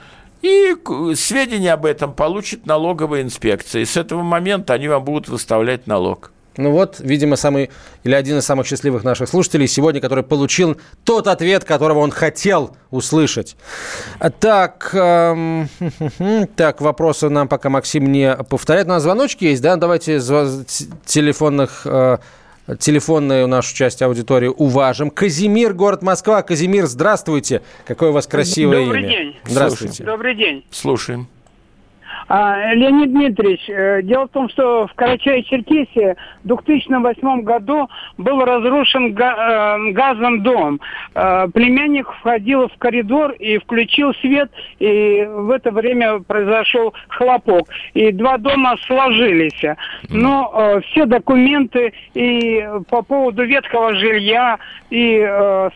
И 0.43 0.75
сведения 1.15 1.71
об 1.71 1.85
этом 1.85 2.13
получит 2.13 2.65
налоговая 2.65 3.21
инспекция. 3.21 3.81
И 3.81 3.85
с 3.85 3.95
этого 3.95 4.23
момента 4.23 4.73
они 4.73 4.89
вам 4.89 5.03
будут 5.03 5.29
выставлять 5.29 5.87
налог. 5.87 6.31
Ну 6.57 6.71
вот, 6.71 6.97
видимо, 6.99 7.35
самый 7.35 7.71
или 8.03 8.13
один 8.13 8.37
из 8.37 8.45
самых 8.45 8.67
счастливых 8.67 9.03
наших 9.03 9.27
слушателей 9.27 9.67
сегодня, 9.67 10.01
который 10.01 10.23
получил 10.23 10.77
тот 11.03 11.27
ответ, 11.27 11.63
которого 11.63 11.99
он 11.99 12.11
хотел 12.11 12.75
услышать. 12.91 13.55
Так, 14.39 14.89
эм, 14.93 15.69
так, 16.55 16.81
вопросы 16.81 17.29
нам 17.29 17.47
пока 17.47 17.69
Максим 17.69 18.11
не 18.11 18.35
повторяет. 18.35 18.85
У 18.85 18.89
нас 18.89 19.03
звоночки 19.03 19.45
есть, 19.45 19.61
да? 19.61 19.77
Давайте 19.77 20.19
телефонных 20.19 21.81
э, 21.85 22.17
телефонную 22.79 23.47
нашу 23.47 23.75
часть 23.75 24.01
аудитории 24.01 24.47
уважим. 24.47 25.09
Казимир, 25.09 25.73
город 25.73 26.01
Москва. 26.01 26.41
Казимир, 26.41 26.85
здравствуйте. 26.85 27.61
Какое 27.85 28.09
у 28.09 28.13
вас 28.13 28.27
красивое 28.27 28.85
Добрый 28.85 29.01
имя. 29.01 29.09
Добрый 29.09 29.25
день. 29.25 29.35
Здравствуйте. 29.45 30.03
Добрый 30.03 30.35
день. 30.35 30.65
Слушаем. 30.71 31.27
А, 32.27 32.73
Леонид 32.73 33.11
Дмитриевич, 33.11 33.69
э, 33.69 34.01
дело 34.03 34.27
в 34.27 34.29
том, 34.29 34.49
что 34.49 34.87
в 34.87 34.95
Карачае-Черкесии 34.95 36.15
в 36.43 36.47
2008 36.47 37.41
году 37.41 37.89
был 38.17 38.39
разрушен 38.43 39.15
э, 39.17 39.91
газом 39.91 40.43
дом. 40.43 40.79
Э, 41.15 41.47
племянник 41.53 42.11
входил 42.19 42.69
в 42.69 42.77
коридор 42.77 43.31
и 43.31 43.57
включил 43.57 44.13
свет, 44.15 44.51
и 44.79 45.27
в 45.29 45.51
это 45.51 45.71
время 45.71 46.19
произошел 46.19 46.93
хлопок. 47.09 47.67
И 47.93 48.11
два 48.11 48.37
дома 48.37 48.75
сложились. 48.87 49.61
Но 50.09 50.81
все 50.87 51.05
документы 51.05 51.93
и 52.13 52.65
по 52.89 53.01
поводу 53.01 53.43
ветхого 53.43 53.93
жилья, 53.95 54.57
и 54.89 55.19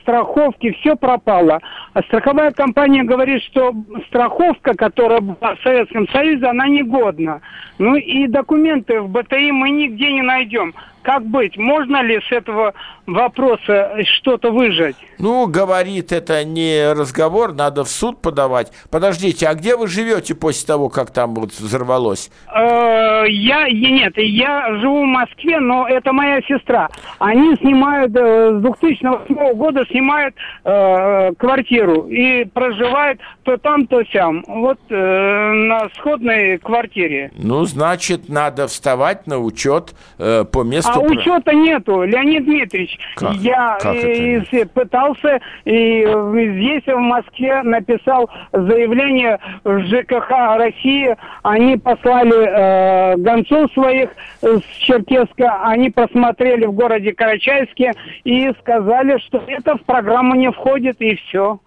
страховки, 0.02 0.72
все 0.74 0.96
пропало. 0.96 1.60
А 1.94 2.02
страховая 2.04 2.52
компания 2.52 3.04
говорит, 3.04 3.42
что 3.44 3.74
страховка, 4.08 4.76
которая 4.76 5.22
была 5.22 5.56
в 5.56 5.62
Советском 5.64 6.08
Союзе, 6.10 6.37
она 6.44 6.68
негодна. 6.68 7.42
Ну 7.78 7.96
и 7.96 8.28
документы 8.28 9.02
в 9.02 9.10
БТИ 9.10 9.52
мы 9.52 9.70
нигде 9.70 10.12
не 10.12 10.22
найдем. 10.22 10.74
Как 11.08 11.26
быть? 11.26 11.56
Можно 11.58 12.04
ли 12.04 12.20
с 12.20 12.30
этого 12.34 12.74
вопроса 13.06 13.94
что-то 14.18 14.52
выжать? 14.52 14.98
Ну, 15.20 15.48
говорит, 15.48 16.12
это 16.12 16.44
не 16.44 16.92
разговор, 16.92 17.54
надо 17.54 17.86
в 17.86 17.88
суд 17.88 18.22
подавать. 18.22 18.74
Подождите, 18.92 19.48
а 19.48 19.54
где 19.54 19.78
вы 19.78 19.88
живете 19.88 20.36
после 20.36 20.68
того, 20.68 20.90
как 20.90 21.12
там 21.12 21.34
вот 21.34 21.52
взорвалось? 21.54 22.30
Э, 22.54 23.24
Я, 23.30 23.68
я- 23.68 23.90
нет, 23.92 24.14
я 24.18 24.76
живу 24.82 25.04
в 25.04 25.08
Москве, 25.08 25.60
но 25.62 25.88
это 25.88 26.12
моя 26.12 26.42
сестра. 26.42 26.90
Они 27.20 27.56
снимают, 27.56 28.14
э, 28.14 28.60
с 28.60 28.62
2008 28.62 29.54
года 29.54 29.86
снимают 29.90 30.36
э, 30.66 31.32
квартиру 31.36 32.02
и 32.10 32.44
проживают 32.44 33.22
то 33.44 33.56
там, 33.56 33.88
то 33.88 34.04
сям. 34.12 34.44
Вот 34.46 34.80
э, 34.90 34.94
на 35.54 35.88
сходной 35.96 36.58
квартире. 36.58 37.32
Ну, 37.38 37.64
значит, 37.64 38.28
надо 38.28 38.68
вставать 38.68 39.26
на 39.26 39.40
учет 39.40 39.94
э, 40.20 40.44
по 40.52 40.64
месту... 40.64 40.97
А 40.98 41.02
учета 41.02 41.54
нету, 41.54 42.04
Леонид 42.04 42.46
Дмитриевич. 42.46 42.98
Как? 43.16 43.34
Я 43.36 43.78
Как 43.80 43.96
э, 43.96 44.42
с- 44.52 44.68
пытался 44.70 45.40
и 45.66 46.04
э, 46.06 46.52
здесь 46.54 46.84
в 46.86 46.98
Москве 47.00 47.62
написал 47.64 48.30
заявление 48.52 49.40
в 49.64 49.80
ЖКХ 49.84 50.30
России. 50.58 51.16
Они 51.44 51.78
послали 51.78 53.14
э, 53.14 53.18
гонцов 53.18 53.72
своих 53.74 54.10
э, 54.42 54.58
с 54.58 54.78
Черкесска. 54.78 55.62
Они 55.64 55.90
посмотрели 55.90 56.66
в 56.66 56.72
городе 56.74 57.14
Карачаевске 57.14 57.94
и 58.24 58.52
сказали, 58.62 59.18
что 59.20 59.44
это 59.48 59.78
в 59.78 59.82
программу 59.84 60.36
не 60.36 60.52
входит 60.52 60.98
и 61.02 61.16
все. 61.16 61.60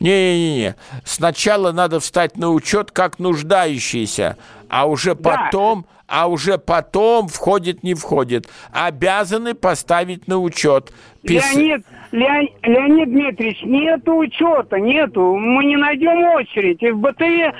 Не-не-не. 0.00 0.74
Сначала 1.04 1.72
надо 1.72 2.00
встать 2.00 2.36
на 2.36 2.50
учет 2.50 2.90
как 2.90 3.18
нуждающийся, 3.18 4.36
а 4.68 4.86
уже 4.86 5.14
Да. 5.14 5.30
потом, 5.46 5.86
а 6.08 6.28
уже 6.28 6.58
потом 6.58 7.28
входит, 7.28 7.82
не 7.82 7.94
входит. 7.94 8.48
Обязаны 8.72 9.54
поставить 9.54 10.28
на 10.28 10.38
учет. 10.38 10.92
Пис- 11.24 11.42
Леонид, 11.54 11.84
Леон- 12.12 12.48
Леонид 12.62 13.10
Дмитриевич, 13.10 13.62
нету 13.64 14.16
учета, 14.16 14.78
нету. 14.78 15.34
Мы 15.36 15.64
не 15.64 15.76
найдем 15.76 16.22
очередь. 16.34 16.80
И 16.82 16.90
в 16.90 16.98
БТЕ 16.98 17.52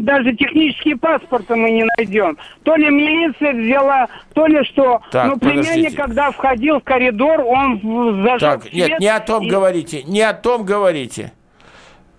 даже 0.00 0.34
технические 0.34 0.96
паспорты 0.96 1.54
мы 1.56 1.70
не 1.70 1.84
найдем. 1.98 2.38
То 2.62 2.74
ли 2.76 2.88
милиция 2.88 3.52
взяла, 3.52 4.08
то 4.34 4.46
ли 4.46 4.64
что. 4.64 5.02
Так, 5.10 5.26
Но 5.28 5.36
племянник, 5.36 5.66
подождите. 5.66 5.96
когда 5.96 6.30
входил 6.30 6.80
в 6.80 6.84
коридор, 6.84 7.40
он 7.42 8.22
зажег 8.22 8.40
Так, 8.40 8.72
нет, 8.72 8.86
свет 8.86 9.00
не 9.00 9.08
о 9.08 9.20
том 9.20 9.42
и- 9.44 9.48
говорите, 9.50 10.02
не 10.04 10.22
о 10.22 10.32
том 10.32 10.64
говорите. 10.64 11.32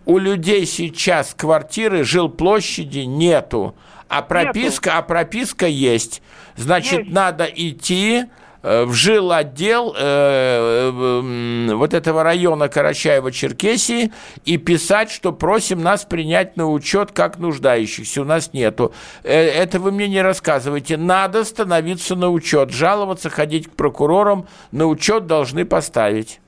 У 0.06 0.18
людей 0.18 0.66
сейчас 0.66 1.34
квартиры, 1.34 2.04
жилплощади 2.04 3.00
нету, 3.00 3.76
а 4.10 4.22
прописка, 4.22 4.98
а 4.98 5.02
прописка 5.02 5.66
есть. 5.66 6.22
Значит, 6.56 7.00
Есть. 7.00 7.12
надо 7.12 7.46
идти 7.46 8.26
э, 8.62 8.84
в 8.84 8.94
жилотдел 8.94 9.96
э, 9.98 10.92
м, 10.94 11.78
вот 11.78 11.94
этого 11.94 12.22
района 12.24 12.66
Карачаева-Черкесии 12.66 14.12
и 14.46 14.58
писать, 14.58 15.10
что 15.10 15.32
просим 15.32 15.82
нас 15.82 16.04
принять 16.06 16.58
на 16.58 16.70
учет 16.70 17.12
как 17.12 17.40
нуждающихся. 17.40 18.22
У 18.22 18.26
нас 18.26 18.54
нету. 18.54 18.94
Э, 19.24 19.34
Это 19.34 19.80
вы 19.80 19.92
мне 19.92 20.08
не 20.08 20.22
рассказывайте. 20.22 20.98
Надо 20.98 21.44
становиться 21.44 22.16
на 22.16 22.30
учет. 22.30 22.70
Жаловаться, 22.72 23.30
ходить 23.30 23.68
к 23.68 23.72
прокурорам 23.72 24.48
на 24.72 24.86
учет 24.86 25.26
должны 25.26 25.66
поставить. 25.66 26.40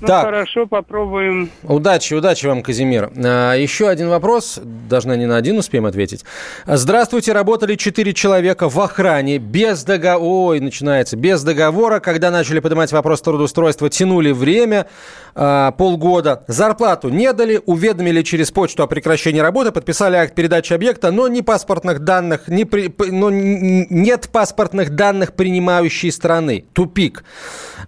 Ну, 0.00 0.06
Так. 0.06 0.24
хорошо, 0.26 0.66
попробуем. 0.66 1.50
Удачи, 1.64 2.14
удачи 2.14 2.46
вам, 2.46 2.62
Казимир. 2.62 3.10
А, 3.16 3.54
Еще 3.54 3.88
один 3.88 4.08
вопрос, 4.08 4.60
даже 4.62 5.08
не 5.08 5.26
на 5.26 5.36
один 5.36 5.58
успеем 5.58 5.86
ответить. 5.86 6.24
Здравствуйте, 6.66 7.32
работали 7.32 7.74
четыре 7.74 8.14
человека 8.14 8.68
в 8.68 8.78
охране 8.80 9.38
без 9.38 9.82
договора, 9.84 10.18
ой, 10.48 10.60
начинается, 10.60 11.16
без 11.16 11.42
договора, 11.42 11.98
когда 12.00 12.30
начали 12.30 12.60
поднимать 12.60 12.92
вопрос 12.92 13.20
трудоустройства, 13.22 13.90
тянули 13.90 14.30
время, 14.30 14.86
а, 15.34 15.72
полгода, 15.72 16.44
зарплату 16.46 17.08
не 17.08 17.32
дали, 17.32 17.60
уведомили 17.66 18.22
через 18.22 18.50
почту 18.52 18.84
о 18.84 18.86
прекращении 18.86 19.40
работы, 19.40 19.72
подписали 19.72 20.16
акт 20.16 20.34
передачи 20.34 20.72
объекта, 20.72 21.10
но 21.10 21.26
ни 21.28 21.40
паспортных 21.40 22.00
данных, 22.00 22.42
ни 22.46 22.64
при- 22.64 22.92
но 23.10 23.30
нет 23.30 24.28
паспортных 24.32 24.90
данных 24.90 25.34
принимающей 25.34 26.12
страны. 26.12 26.64
Тупик. 26.72 27.24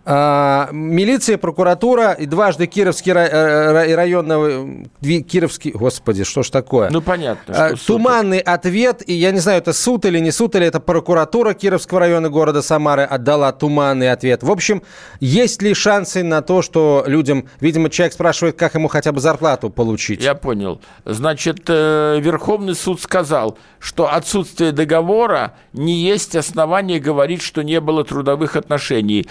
А, 0.05 0.69
милиция, 0.73 1.39
прокуратура 1.39 1.60
и 1.65 2.27
дважды 2.27 2.67
Кировский 2.67 3.13
э, 3.13 3.73
рай- 3.73 3.95
районный... 3.95 4.89
Ви- 5.01 5.23
Кировский... 5.23 5.71
Господи, 5.73 6.25
что 6.25 6.43
ж 6.43 6.51
такое? 6.51 6.91
Ну, 6.91 7.01
понятно. 7.01 7.55
А, 7.55 7.69
что 7.69 7.77
суд- 7.77 7.87
Туманный 8.01 8.39
ответ, 8.39 9.03
и 9.07 9.13
я 9.15 9.31
не 9.33 9.39
знаю, 9.41 9.59
это 9.59 9.73
суд 9.73 10.05
или 10.05 10.19
не 10.19 10.31
суд, 10.31 10.55
или 10.57 10.67
это 10.67 10.81
прокуратура 10.81 11.55
Кировского 11.55 12.01
района 12.01 12.29
города 12.31 12.63
Самары 12.63 13.03
отдала 13.03 13.53
туманный 13.53 14.11
ответ. 14.11 14.43
В 14.43 14.51
общем, 14.51 14.83
есть 15.21 15.63
ли 15.63 15.75
шансы 15.75 16.23
на 16.23 16.43
то, 16.43 16.63
что 16.63 17.05
людям, 17.07 17.49
видимо, 17.61 17.91
человек 17.91 18.13
спрашивает, 18.15 18.57
как 18.57 18.75
ему 18.75 18.89
хотя 18.89 19.13
бы 19.13 19.21
зарплату 19.21 19.71
получить? 19.71 20.23
Я 20.23 20.35
понял. 20.35 20.81
Значит, 21.05 21.65
э, 21.69 22.19
Верховный 22.21 22.75
суд 22.75 23.01
сказал, 23.01 23.59
что 23.79 24.13
отсутствие 24.13 24.73
договора 24.73 25.55
не 25.73 25.95
есть 25.95 26.37
основание 26.37 27.01
говорить, 27.01 27.43
что 27.43 27.63
не 27.63 27.81
было 27.81 28.05
трудовых 28.05 28.57
отношений. 28.57 29.27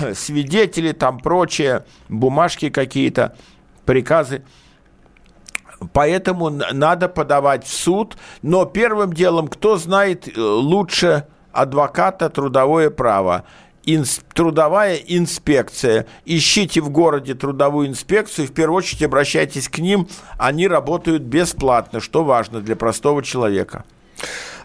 Свидетели, 0.14 0.92
там 0.92 1.18
прочее, 1.18 1.84
бумажки 2.08 2.70
какие-то, 2.70 3.36
приказы. 3.84 4.42
Поэтому 5.92 6.50
надо 6.50 7.08
подавать 7.08 7.64
в 7.64 7.72
суд. 7.72 8.16
Но 8.42 8.64
первым 8.64 9.12
делом, 9.12 9.48
кто 9.48 9.76
знает 9.76 10.28
э, 10.28 10.40
лучше 10.40 11.26
адвоката 11.52 12.30
трудовое 12.30 12.90
право? 12.90 13.44
Инс- 13.84 14.22
трудовая 14.32 14.96
инспекция. 14.96 16.06
Ищите 16.24 16.80
в 16.80 16.90
городе 16.90 17.34
трудовую 17.34 17.88
инспекцию, 17.88 18.46
в 18.46 18.52
первую 18.52 18.78
очередь 18.78 19.02
обращайтесь 19.02 19.68
к 19.68 19.78
ним. 19.78 20.08
Они 20.38 20.68
работают 20.68 21.22
бесплатно, 21.24 22.00
что 22.00 22.22
важно 22.22 22.60
для 22.60 22.76
простого 22.76 23.22
человека. 23.24 23.84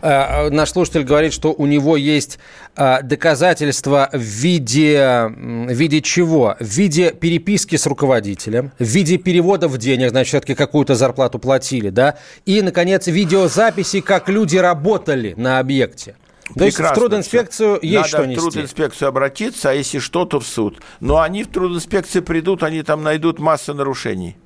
Э, 0.02 0.50
Наш 0.50 0.70
слушатель 0.72 1.04
говорит, 1.04 1.34
что 1.34 1.54
у 1.54 1.66
него 1.66 1.98
есть 1.98 2.40
э, 2.76 3.02
доказательства 3.04 4.10
в 4.12 4.18
виде, 4.20 5.28
в 5.30 5.72
виде 5.74 6.02
чего? 6.02 6.56
В 6.60 6.66
виде 6.66 7.12
переписки 7.12 7.76
с 7.76 7.86
руководителем, 7.86 8.72
в 8.80 8.84
виде 8.86 9.18
переводов 9.18 9.78
денег, 9.78 10.10
значит, 10.10 10.30
все-таки 10.30 10.56
какую-то 10.56 10.96
зарплату 10.96 11.40
платили, 11.40 11.90
да? 11.90 12.18
И, 12.46 12.62
наконец, 12.62 13.08
видеозаписи, 13.08 14.02
как 14.02 14.30
люди 14.30 14.58
работали 14.58 15.34
на 15.38 15.60
объекте. 15.60 16.16
То 16.56 16.64
есть 16.64 16.76
в 16.76 16.80
Прекрасно 16.80 16.96
трудинспекцию 17.02 17.80
есть 17.82 17.96
Надо 17.96 18.08
что 18.08 18.22
в 18.22 18.28
нести. 18.28 18.42
трудинспекцию 18.42 19.10
обратиться, 19.10 19.70
а 19.70 19.74
если 19.74 20.00
что, 20.00 20.24
то 20.26 20.40
в 20.40 20.48
суд. 20.48 20.82
Но 21.02 21.20
они 21.20 21.44
в 21.44 21.48
трудинспекции 21.48 22.22
придут, 22.22 22.64
они 22.64 22.84
там 22.84 23.04
найдут 23.04 23.40
массу 23.40 23.74
нарушений. 23.74 24.38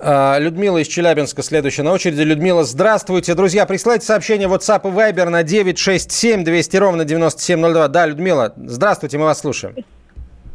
А, 0.00 0.38
Людмила 0.38 0.78
из 0.78 0.86
Челябинска 0.88 1.42
следующая 1.42 1.82
на 1.82 1.92
очереди. 1.92 2.22
Людмила, 2.22 2.62
здравствуйте. 2.64 3.34
Друзья, 3.34 3.66
присылайте 3.66 4.06
сообщение 4.06 4.46
в 4.48 4.54
WhatsApp 4.54 4.88
и 4.88 4.92
Viber 4.94 5.28
на 5.28 5.42
967 5.42 6.44
200 6.44 6.76
ровно 6.76 7.04
9702. 7.04 7.88
Да, 7.88 8.06
Людмила, 8.06 8.52
здравствуйте, 8.56 9.18
мы 9.18 9.24
вас 9.24 9.40
слушаем. 9.40 9.74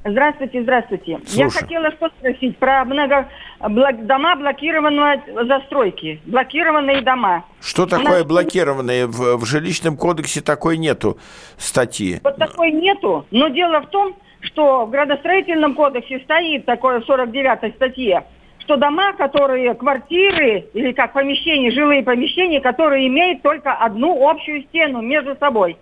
Здравствуйте, 0.05 0.61
здравствуйте. 0.63 1.11
Я 1.13 1.19
Слушаю. 1.49 1.51
хотела 1.51 1.91
что 1.91 2.09
спросить 2.19 2.57
про 2.57 2.83
много 2.83 3.29
бла- 3.61 4.05
дома 4.05 4.35
блокированной 4.35 5.21
застройки, 5.47 6.19
блокированные 6.25 7.01
дома. 7.01 7.45
Что 7.61 7.85
такое 7.85 8.19
нас- 8.19 8.23
блокированное? 8.25 9.07
В, 9.07 9.37
в 9.37 9.45
жилищном 9.45 9.95
кодексе 9.95 10.41
такой 10.41 10.77
нету 10.77 11.17
статьи. 11.57 12.19
Вот 12.21 12.35
такой 12.37 12.71
нету, 12.71 13.25
но 13.31 13.47
дело 13.47 13.79
в 13.79 13.85
том, 13.91 14.13
что 14.41 14.85
в 14.85 14.89
градостроительном 14.89 15.73
кодексе 15.73 16.19
стоит 16.25 16.65
такое 16.65 16.99
в 16.99 17.09
49-й 17.09 17.71
статье, 17.71 18.25
что 18.63 18.77
дома, 18.77 19.13
которые 19.13 19.75
квартиры 19.75 20.69
или 20.73 20.93
как 20.93 21.13
помещения, 21.13 21.71
жилые 21.71 22.03
помещения, 22.03 22.61
которые 22.61 23.07
имеют 23.07 23.41
только 23.41 23.73
одну 23.73 24.27
общую 24.27 24.63
стену 24.63 25.01
между 25.01 25.35
собой, 25.37 25.77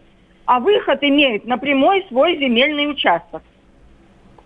а 0.46 0.60
выход 0.60 1.00
имеют 1.02 1.46
на 1.46 1.58
прямой 1.58 2.06
свой 2.08 2.38
земельный 2.38 2.89
участок. 2.89 3.44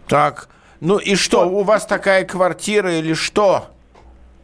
Так, 0.07 0.49
ну 0.81 0.97
и 0.97 1.15
что, 1.15 1.47
у 1.47 1.63
вас 1.63 1.85
такая 1.85 2.25
квартира 2.25 2.93
или 2.93 3.13
что? 3.13 3.67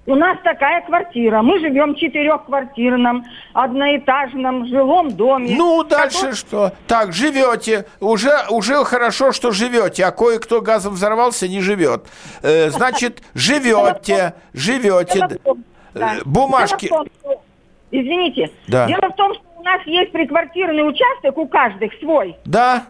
У 0.08 0.16
нас 0.16 0.38
такая 0.44 0.82
квартира. 0.82 1.44
Мы 1.44 1.60
живем 1.60 1.94
в 1.94 1.98
четырехквартирном, 1.98 3.24
одноэтажном 3.54 4.66
жилом 4.68 5.12
доме. 5.12 5.54
Ну, 5.56 5.84
дальше 5.84 6.34
что? 6.34 6.72
Так, 6.88 7.14
живете. 7.14 7.86
Уже, 8.00 8.32
уже 8.50 8.84
хорошо, 8.84 9.32
что 9.32 9.52
живете, 9.52 10.06
а 10.06 10.12
кое-кто 10.12 10.62
газом 10.62 10.94
взорвался, 10.96 11.48
не 11.48 11.62
живет. 11.62 12.06
Э, 12.42 12.70
значит, 12.72 13.22
живете, 13.36 14.34
живете. 14.54 15.40
Э, 15.94 16.24
Бумажки. 16.26 16.90
Извините. 17.92 18.50
Да. 18.68 18.88
Дело 18.88 19.10
в 19.12 19.16
том, 19.16 19.34
что 19.36 19.44
у 19.58 19.64
нас 19.64 19.82
есть 19.86 20.12
приквартирный 20.12 20.88
участок, 20.88 21.38
у 21.38 21.48
каждых 21.48 21.92
свой. 22.00 22.36
Да? 22.46 22.86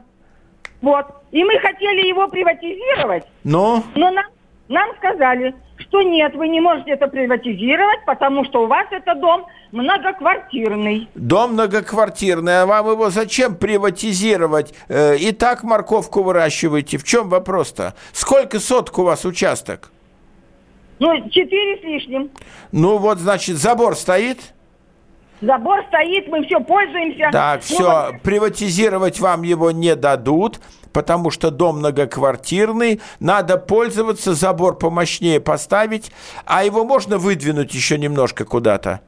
Вот. 0.82 1.06
И 1.32 1.44
мы 1.44 1.60
хотели 1.60 2.08
его 2.08 2.28
приватизировать, 2.28 3.26
Ну? 3.44 3.84
но 3.96 4.12
нам, 4.12 4.26
нам 4.72 4.90
сказали, 4.98 5.56
что 5.78 6.02
нет, 6.02 6.36
вы 6.36 6.48
не 6.48 6.62
можете 6.62 6.92
это 6.92 7.08
приватизировать, 7.08 8.06
потому 8.06 8.46
что 8.46 8.64
у 8.64 8.68
вас 8.68 8.88
это 8.92 9.16
дом 9.16 9.46
многоквартирный. 9.72 11.10
Дом 11.16 11.54
многоквартирный, 11.54 12.62
а 12.62 12.66
вам 12.66 12.92
его 12.92 13.10
зачем 13.10 13.56
приватизировать? 13.56 14.74
Э, 14.90 15.18
и 15.18 15.32
так 15.32 15.64
морковку 15.64 16.24
выращиваете. 16.24 16.98
В 16.98 17.04
чем 17.04 17.30
вопрос-то? 17.30 17.94
Сколько 18.14 18.60
соток 18.60 19.00
у 19.00 19.04
вас 19.04 19.26
участок? 19.26 19.92
Ну, 21.00 21.30
четыре 21.30 21.80
с 21.82 21.84
лишним. 21.84 22.30
Ну 22.72 22.98
вот, 22.98 23.18
значит, 23.18 23.58
забор 23.58 23.96
стоит? 23.96 24.54
Забор 25.42 25.84
стоит, 25.88 26.28
мы 26.28 26.46
все 26.46 26.60
пользуемся. 26.60 27.30
Так, 27.32 27.62
Ну, 27.70 27.76
все, 27.76 28.12
вот 28.12 28.22
приватизировать 28.22 29.20
вам 29.20 29.42
его 29.42 29.72
не 29.72 29.96
дадут, 29.96 30.60
потому 30.94 31.32
что 31.32 31.52
дом 31.52 31.78
многоквартирный, 31.78 33.02
надо 33.20 33.58
пользоваться, 33.58 34.34
забор 34.34 34.78
помощнее 34.78 35.40
поставить, 35.40 36.12
а 36.46 36.64
его 36.64 36.84
можно 36.84 37.18
выдвинуть 37.18 37.74
еще 37.74 37.98
немножко 37.98 38.46
куда-то. 38.46 39.02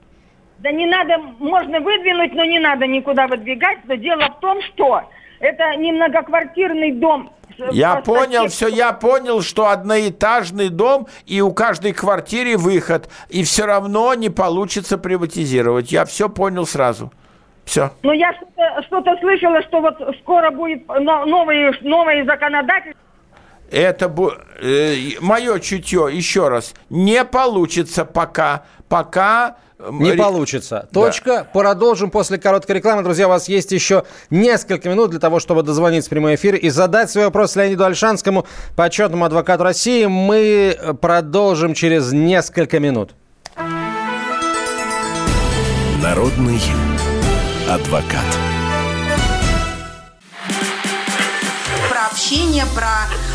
Да 0.59 0.71
не 0.71 0.86
надо, 0.86 1.17
можно 1.39 1.81
выдвинуть, 1.81 2.34
но 2.34 2.45
не 2.45 2.59
надо 2.59 2.88
никуда 2.88 3.27
выдвигать. 3.27 3.79
Но 3.86 3.95
дело 3.95 4.29
в 4.29 4.39
том, 4.39 4.61
что 4.61 5.01
это 5.41 5.75
не 5.75 5.91
многоквартирный 5.91 6.93
дом. 6.93 7.31
Я 7.71 7.97
понял, 7.97 8.47
все, 8.47 8.67
я 8.67 8.93
понял, 8.93 9.41
что 9.41 9.67
одноэтажный 9.67 10.69
дом, 10.69 11.07
и 11.25 11.41
у 11.41 11.53
каждой 11.53 11.91
квартиры 11.91 12.57
выход, 12.57 13.09
и 13.29 13.43
все 13.43 13.65
равно 13.65 14.13
не 14.13 14.29
получится 14.29 14.97
приватизировать. 14.97 15.91
Я 15.91 16.05
все 16.05 16.29
понял 16.29 16.65
сразу. 16.65 17.11
Все. 17.66 17.91
Ну, 18.03 18.11
я 18.11 18.34
что-то, 18.34 18.84
что-то 18.88 19.18
слышала, 19.22 19.61
что 19.64 19.82
вот 19.82 19.95
скоро 20.22 20.51
будет 20.51 20.88
но- 20.88 21.26
новые, 21.26 21.72
новые 21.82 22.26
законодательства. 22.26 22.99
Это 23.72 24.05
бу- 24.07 24.34
э, 24.61 25.20
мое 25.22 25.59
чутье, 25.59 26.09
еще 26.11 26.49
раз, 26.49 26.74
не 26.89 27.24
получится 27.26 28.05
пока, 28.05 28.64
пока... 28.88 29.57
Не 29.89 30.14
получится. 30.14 30.88
Точка. 30.93 31.45
Продолжим 31.51 32.09
после 32.09 32.38
короткой 32.38 32.78
рекламы. 32.78 33.03
Друзья, 33.03 33.26
у 33.26 33.30
вас 33.30 33.49
есть 33.49 33.72
еще 33.74 34.05
несколько 34.30 34.88
минут 34.89 35.09
для 35.09 35.20
того, 35.20 35.39
чтобы 35.39 35.61
дозвониться 35.64 36.07
в 36.07 36.11
прямой 36.11 36.36
эфир 36.36 36.55
и 36.55 36.70
задать 36.70 37.09
свой 37.11 37.26
вопрос 37.26 37.55
Леониду 37.57 37.84
Альшанскому, 37.84 38.45
почетному 38.78 39.26
адвокату 39.26 39.64
России. 39.64 40.05
Мы 40.05 40.78
э, 40.80 40.93
продолжим 40.93 41.74
через 41.74 42.14
несколько 42.14 42.80
минут. 42.80 43.14
Народный 46.01 46.59
адвокат. 47.70 48.26
про 51.89 52.05
общение, 52.11 52.66
про 52.76 53.07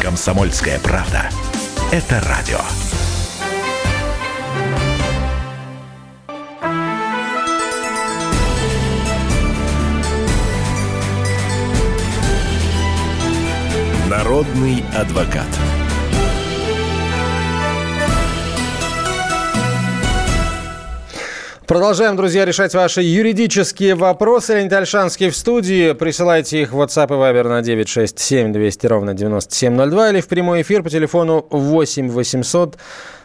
Комсомольская 0.00 0.78
правда. 0.80 1.28
Это 1.90 2.20
радио. 2.20 2.58
Народный 14.08 14.84
адвокат. 14.94 15.46
Продолжаем, 21.66 22.14
друзья, 22.14 22.44
решать 22.44 22.74
ваши 22.74 23.02
юридические 23.02 23.96
вопросы. 23.96 24.54
Леонид 24.54 24.72
Альшанский 24.72 25.30
в 25.30 25.36
студии. 25.36 25.94
Присылайте 25.94 26.62
их 26.62 26.72
в 26.72 26.80
WhatsApp 26.80 27.08
и 27.08 27.14
Viber 27.14 27.48
на 27.48 27.60
967 27.60 28.52
200 28.52 28.86
ровно 28.86 29.14
9702 29.14 30.10
или 30.10 30.20
в 30.20 30.28
прямой 30.28 30.62
эфир 30.62 30.84
по 30.84 30.90
телефону 30.90 31.44
8 31.50 32.08
800 32.08 32.78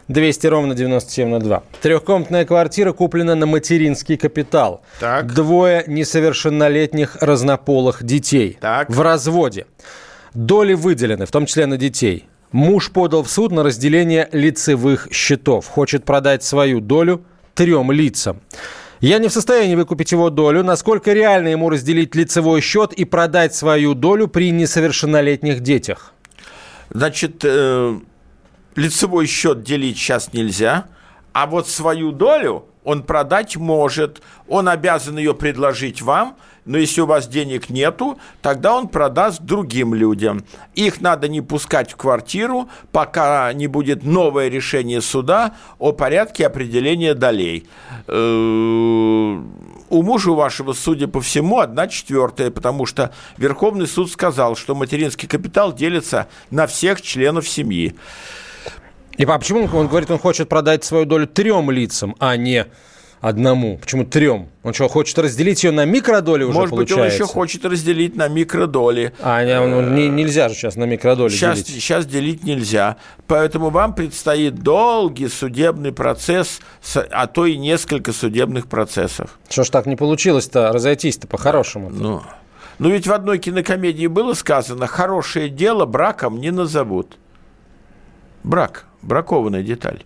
200 0.07 0.47
ровно 0.47 0.73
9702. 0.73 1.61
Трехкомнатная 1.83 2.45
квартира 2.45 2.93
куплена 2.93 3.35
на 3.35 3.45
материнский 3.45 4.17
капитал. 4.17 4.81
Так. 4.99 5.31
Двое 5.35 5.83
несовершеннолетних 5.85 7.17
разнополых 7.21 8.03
детей. 8.03 8.57
Так. 8.59 8.89
В 8.89 9.01
разводе. 9.01 9.67
Доли 10.33 10.73
выделены, 10.73 11.27
в 11.27 11.31
том 11.31 11.45
числе 11.45 11.67
на 11.67 11.77
детей. 11.77 12.27
Муж 12.51 12.91
подал 12.91 13.21
в 13.21 13.29
суд 13.29 13.51
на 13.51 13.61
разделение 13.61 14.27
лицевых 14.31 15.09
счетов. 15.11 15.67
Хочет 15.67 16.05
продать 16.05 16.43
свою 16.43 16.81
долю 16.81 17.23
трем 17.62 17.91
лицам. 17.91 18.41
Я 19.01 19.20
не 19.20 19.28
в 19.28 19.32
состоянии 19.32 19.76
выкупить 19.76 20.12
его 20.12 20.32
долю. 20.32 20.64
Насколько 20.64 21.14
реально 21.14 21.49
ему 21.49 21.70
разделить 21.70 22.16
лицевой 22.16 22.59
счет 22.62 22.91
и 22.93 23.05
продать 23.05 23.53
свою 23.53 23.93
долю 23.93 24.28
при 24.28 24.49
несовершеннолетних 24.49 25.59
детях? 25.59 26.14
Значит, 26.89 27.41
э, 27.43 27.99
лицевой 28.76 29.28
счет 29.28 29.62
делить 29.62 29.97
сейчас 29.97 30.34
нельзя, 30.34 30.86
а 31.34 31.45
вот 31.45 31.68
свою 31.68 32.12
долю 32.12 32.66
он 32.84 33.03
продать 33.03 33.57
может. 33.57 34.24
Он 34.47 34.68
обязан 34.68 35.20
ее 35.20 35.36
предложить 35.36 36.01
вам, 36.01 36.36
но 36.66 36.78
если 36.78 37.01
у 37.01 37.05
вас 37.05 37.28
денег 37.28 37.70
нету, 37.70 38.20
тогда 38.41 38.76
он 38.76 38.88
продаст 38.88 39.41
другим 39.41 39.93
людям. 39.93 40.45
Их 40.76 41.01
надо 41.01 41.28
не 41.28 41.41
пускать 41.41 41.91
в 41.91 41.95
квартиру, 41.95 42.70
пока 42.91 43.51
не 43.53 43.68
будет 43.68 44.03
новое 44.03 44.47
решение 44.47 45.01
суда 45.01 45.55
о 45.80 45.91
порядке 45.91 46.45
определения 46.45 47.14
долей. 47.14 47.68
Э, 48.07 49.41
У 49.89 50.03
мужа 50.03 50.32
вашего, 50.32 50.74
судя 50.74 51.07
по 51.07 51.20
всему, 51.20 51.59
одна 51.59 51.88
четвертая, 51.88 52.51
потому 52.51 52.86
что 52.86 53.12
Верховный 53.38 53.88
суд 53.88 54.12
сказал, 54.12 54.55
что 54.55 54.76
материнский 54.76 55.28
капитал 55.28 55.74
делится 55.74 56.28
на 56.49 56.68
всех 56.68 57.01
членов 57.01 57.47
семьи. 57.49 57.95
И 59.18 59.26
а 59.26 59.38
почему 59.38 59.64
он, 59.64 59.76
он 59.76 59.88
говорит, 59.88 60.09
он 60.09 60.20
хочет 60.20 60.47
продать 60.47 60.84
свою 60.84 61.05
долю 61.05 61.28
трем 61.28 61.70
лицам, 61.72 62.16
а 62.20 62.38
не 62.38 62.68
одному? 63.22 63.78
Почему 63.78 64.03
трем? 64.03 64.49
Он 64.63 64.74
что, 64.74 64.88
хочет 64.88 65.17
разделить 65.19 65.63
ее 65.63 65.72
на 65.72 65.86
микродоли 65.86 66.43
уже, 66.43 66.57
Может 66.57 66.76
быть, 66.76 66.91
он 66.91 66.97
получается? 66.97 67.24
еще 67.24 67.32
хочет 67.32 67.63
разделить 67.65 68.15
на 68.15 68.28
микродоли. 68.28 69.13
А 69.22 69.43
не, 69.45 69.59
он- 69.59 69.95
не- 69.95 70.09
нельзя 70.09 70.49
же 70.49 70.55
сейчас 70.55 70.76
на 70.76 70.84
микродоли 70.86 71.30
Сейчас, 71.32 71.59
делить. 71.63 71.67
сейчас 71.82 72.05
делить 72.05 72.43
нельзя. 72.43 72.97
Поэтому 73.28 73.69
вам 73.69 73.93
предстоит 73.95 74.55
долгий 74.55 75.28
судебный 75.30 75.91
процесс, 75.91 76.59
а 77.11 77.28
то 77.28 77.45
и 77.45 77.57
несколько 77.57 78.11
судебных 78.11 78.67
процессов. 78.67 79.39
Что 79.49 79.63
ж 79.63 79.69
так 79.69 79.86
не 79.86 79.95
получилось-то 79.95 80.72
разойтись-то 80.74 81.28
по-хорошему? 81.28 81.89
Ну, 81.91 82.22
ну 82.80 82.89
ведь 82.89 83.07
в 83.07 83.13
одной 83.13 83.38
кинокомедии 83.38 84.07
было 84.07 84.34
сказано, 84.34 84.88
хорошее 84.88 85.49
дело 85.49 85.86
браком 85.86 86.39
не 86.41 86.51
назовут. 86.51 87.17
Брак, 88.43 88.86
бракованная 89.03 89.61
деталь. 89.63 90.03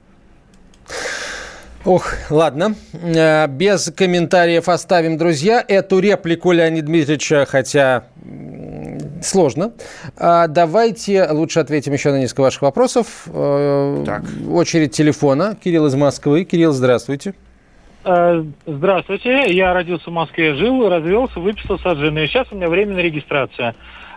Ох, 1.86 2.06
ладно. 2.32 2.74
Э, 2.94 3.48
Без 3.48 3.92
комментариев 3.96 4.68
оставим, 4.70 5.18
друзья, 5.18 5.64
эту 5.68 6.00
реплику 6.00 6.52
Леонида 6.52 6.88
Дмитриевича, 6.88 7.46
хотя 7.48 8.06
сложно. 9.22 9.72
А 10.18 10.48
Давайте 10.48 11.28
лучше 11.30 11.60
ответим 11.60 11.94
еще 11.94 12.12
на 12.12 12.20
несколько 12.20 12.42
ваших 12.42 12.64
вопросов. 12.64 13.28
Э, 13.28 14.04
Очередь 14.52 14.94
телефона. 14.94 15.56
Кирилл 15.64 15.86
из 15.86 15.94
Москвы. 15.96 16.44
Кирилл, 16.44 16.72
здравствуйте. 16.72 17.36
Э, 18.04 18.44
Здравствуйте, 18.66 19.52
я 19.54 19.74
родился 19.74 20.10
в 20.10 20.14
Москве, 20.14 20.56
жил, 20.56 20.90
развелся, 20.90 21.40
выписался 21.40 21.92
от 21.92 22.00
жены. 22.00 22.26
Сейчас 22.28 22.48
у 22.52 22.56
меня 22.56 22.68
временная 22.68 23.04
регистрация. 23.04 23.76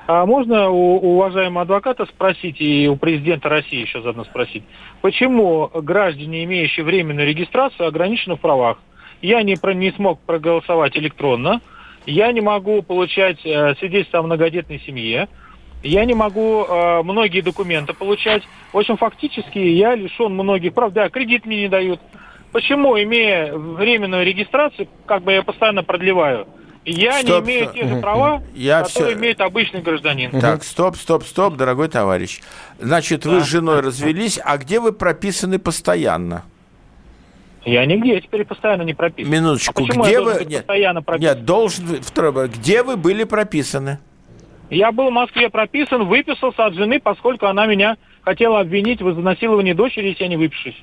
А 0.08 0.24
можно 0.24 0.70
у, 0.70 0.96
уважаемого 0.96 1.62
адвоката 1.62 2.06
спросить 2.06 2.62
и 2.62 2.88
у 2.88 2.96
президента 2.96 3.50
России 3.50 3.82
еще 3.82 4.00
заодно 4.00 4.24
спросить, 4.24 4.64
почему 5.02 5.70
граждане, 5.74 6.44
имеющие 6.44 6.82
временную 6.82 7.28
регистрацию, 7.28 7.86
ограничены 7.86 8.36
в 8.36 8.40
правах? 8.40 8.78
Я 9.20 9.42
не, 9.42 9.56
про- 9.56 9.74
не 9.74 9.90
смог 9.92 10.18
проголосовать 10.20 10.96
электронно, 10.96 11.60
я 12.06 12.32
не 12.32 12.40
могу 12.40 12.80
получать 12.80 13.44
э, 13.44 13.74
свидетельство 13.74 14.20
о 14.20 14.22
многодетной 14.22 14.80
семье, 14.80 15.28
я 15.82 16.06
не 16.06 16.14
могу 16.14 16.64
э, 16.64 17.02
многие 17.02 17.42
документы 17.42 17.92
получать. 17.92 18.42
В 18.72 18.78
общем, 18.78 18.96
фактически 18.96 19.58
я 19.58 19.94
лишен 19.94 20.32
многих 20.32 20.72
прав. 20.72 20.90
Да, 20.94 21.10
кредит 21.10 21.44
мне 21.44 21.60
не 21.60 21.68
дают. 21.68 22.00
Почему, 22.50 22.98
имея 22.98 23.52
временную 23.52 24.24
регистрацию, 24.24 24.88
как 25.04 25.22
бы 25.22 25.32
я 25.32 25.42
постоянно 25.42 25.82
продлеваю, 25.82 26.46
я 26.84 27.20
Стоп, 27.20 27.44
не 27.44 27.50
имею 27.52 27.64
стоп. 27.66 27.76
те 27.76 27.88
же 27.88 27.96
права, 28.00 28.42
Я 28.54 28.82
которые 28.82 29.10
всё- 29.10 29.18
имеет 29.18 29.40
обычный 29.40 29.80
гражданин. 29.82 30.40
Так, 30.40 30.64
стоп, 30.64 30.96
стоп, 30.96 31.24
стоп, 31.24 31.56
дорогой 31.56 31.88
товарищ. 31.88 32.40
Значит, 32.80 33.26
вы 33.26 33.40
с 33.40 33.44
женой 33.44 33.80
развелись, 33.80 34.38
а 34.42 34.56
где 34.58 34.80
вы 34.80 34.92
прописаны 34.92 35.58
постоянно? 35.58 36.44
Я 37.64 37.84
нигде 37.84 38.20
теперь 38.20 38.44
постоянно 38.44 38.82
не 38.82 38.94
прописан. 38.94 39.30
Минуточку, 39.30 39.82
А 39.84 39.86
где 40.02 40.12
я 40.12 40.22
вы... 40.22 40.34
быть 40.34 40.48
Нет, 40.48 40.58
постоянно 40.66 41.02
прописан? 41.02 41.36
нет, 41.36 41.44
должен... 41.44 41.84
вопрос. 41.86 42.50
Где 42.50 42.82
вы 42.82 42.96
были 42.96 43.24
прописаны? 43.24 43.98
Я 44.70 44.92
был 44.92 45.08
в 45.10 45.12
Москве 45.12 45.50
прописан, 45.50 46.06
выписался 46.06 46.66
от 46.66 46.74
жены, 46.74 47.00
поскольку 47.00 47.46
она 47.46 47.66
меня 47.66 47.96
хотела 48.22 48.60
обвинить 48.60 49.02
в 49.02 49.10
изнасиловании 49.10 49.72
дочери, 49.72 50.08
если 50.08 50.24
я 50.24 50.28
не 50.28 50.36
выпишусь. 50.36 50.76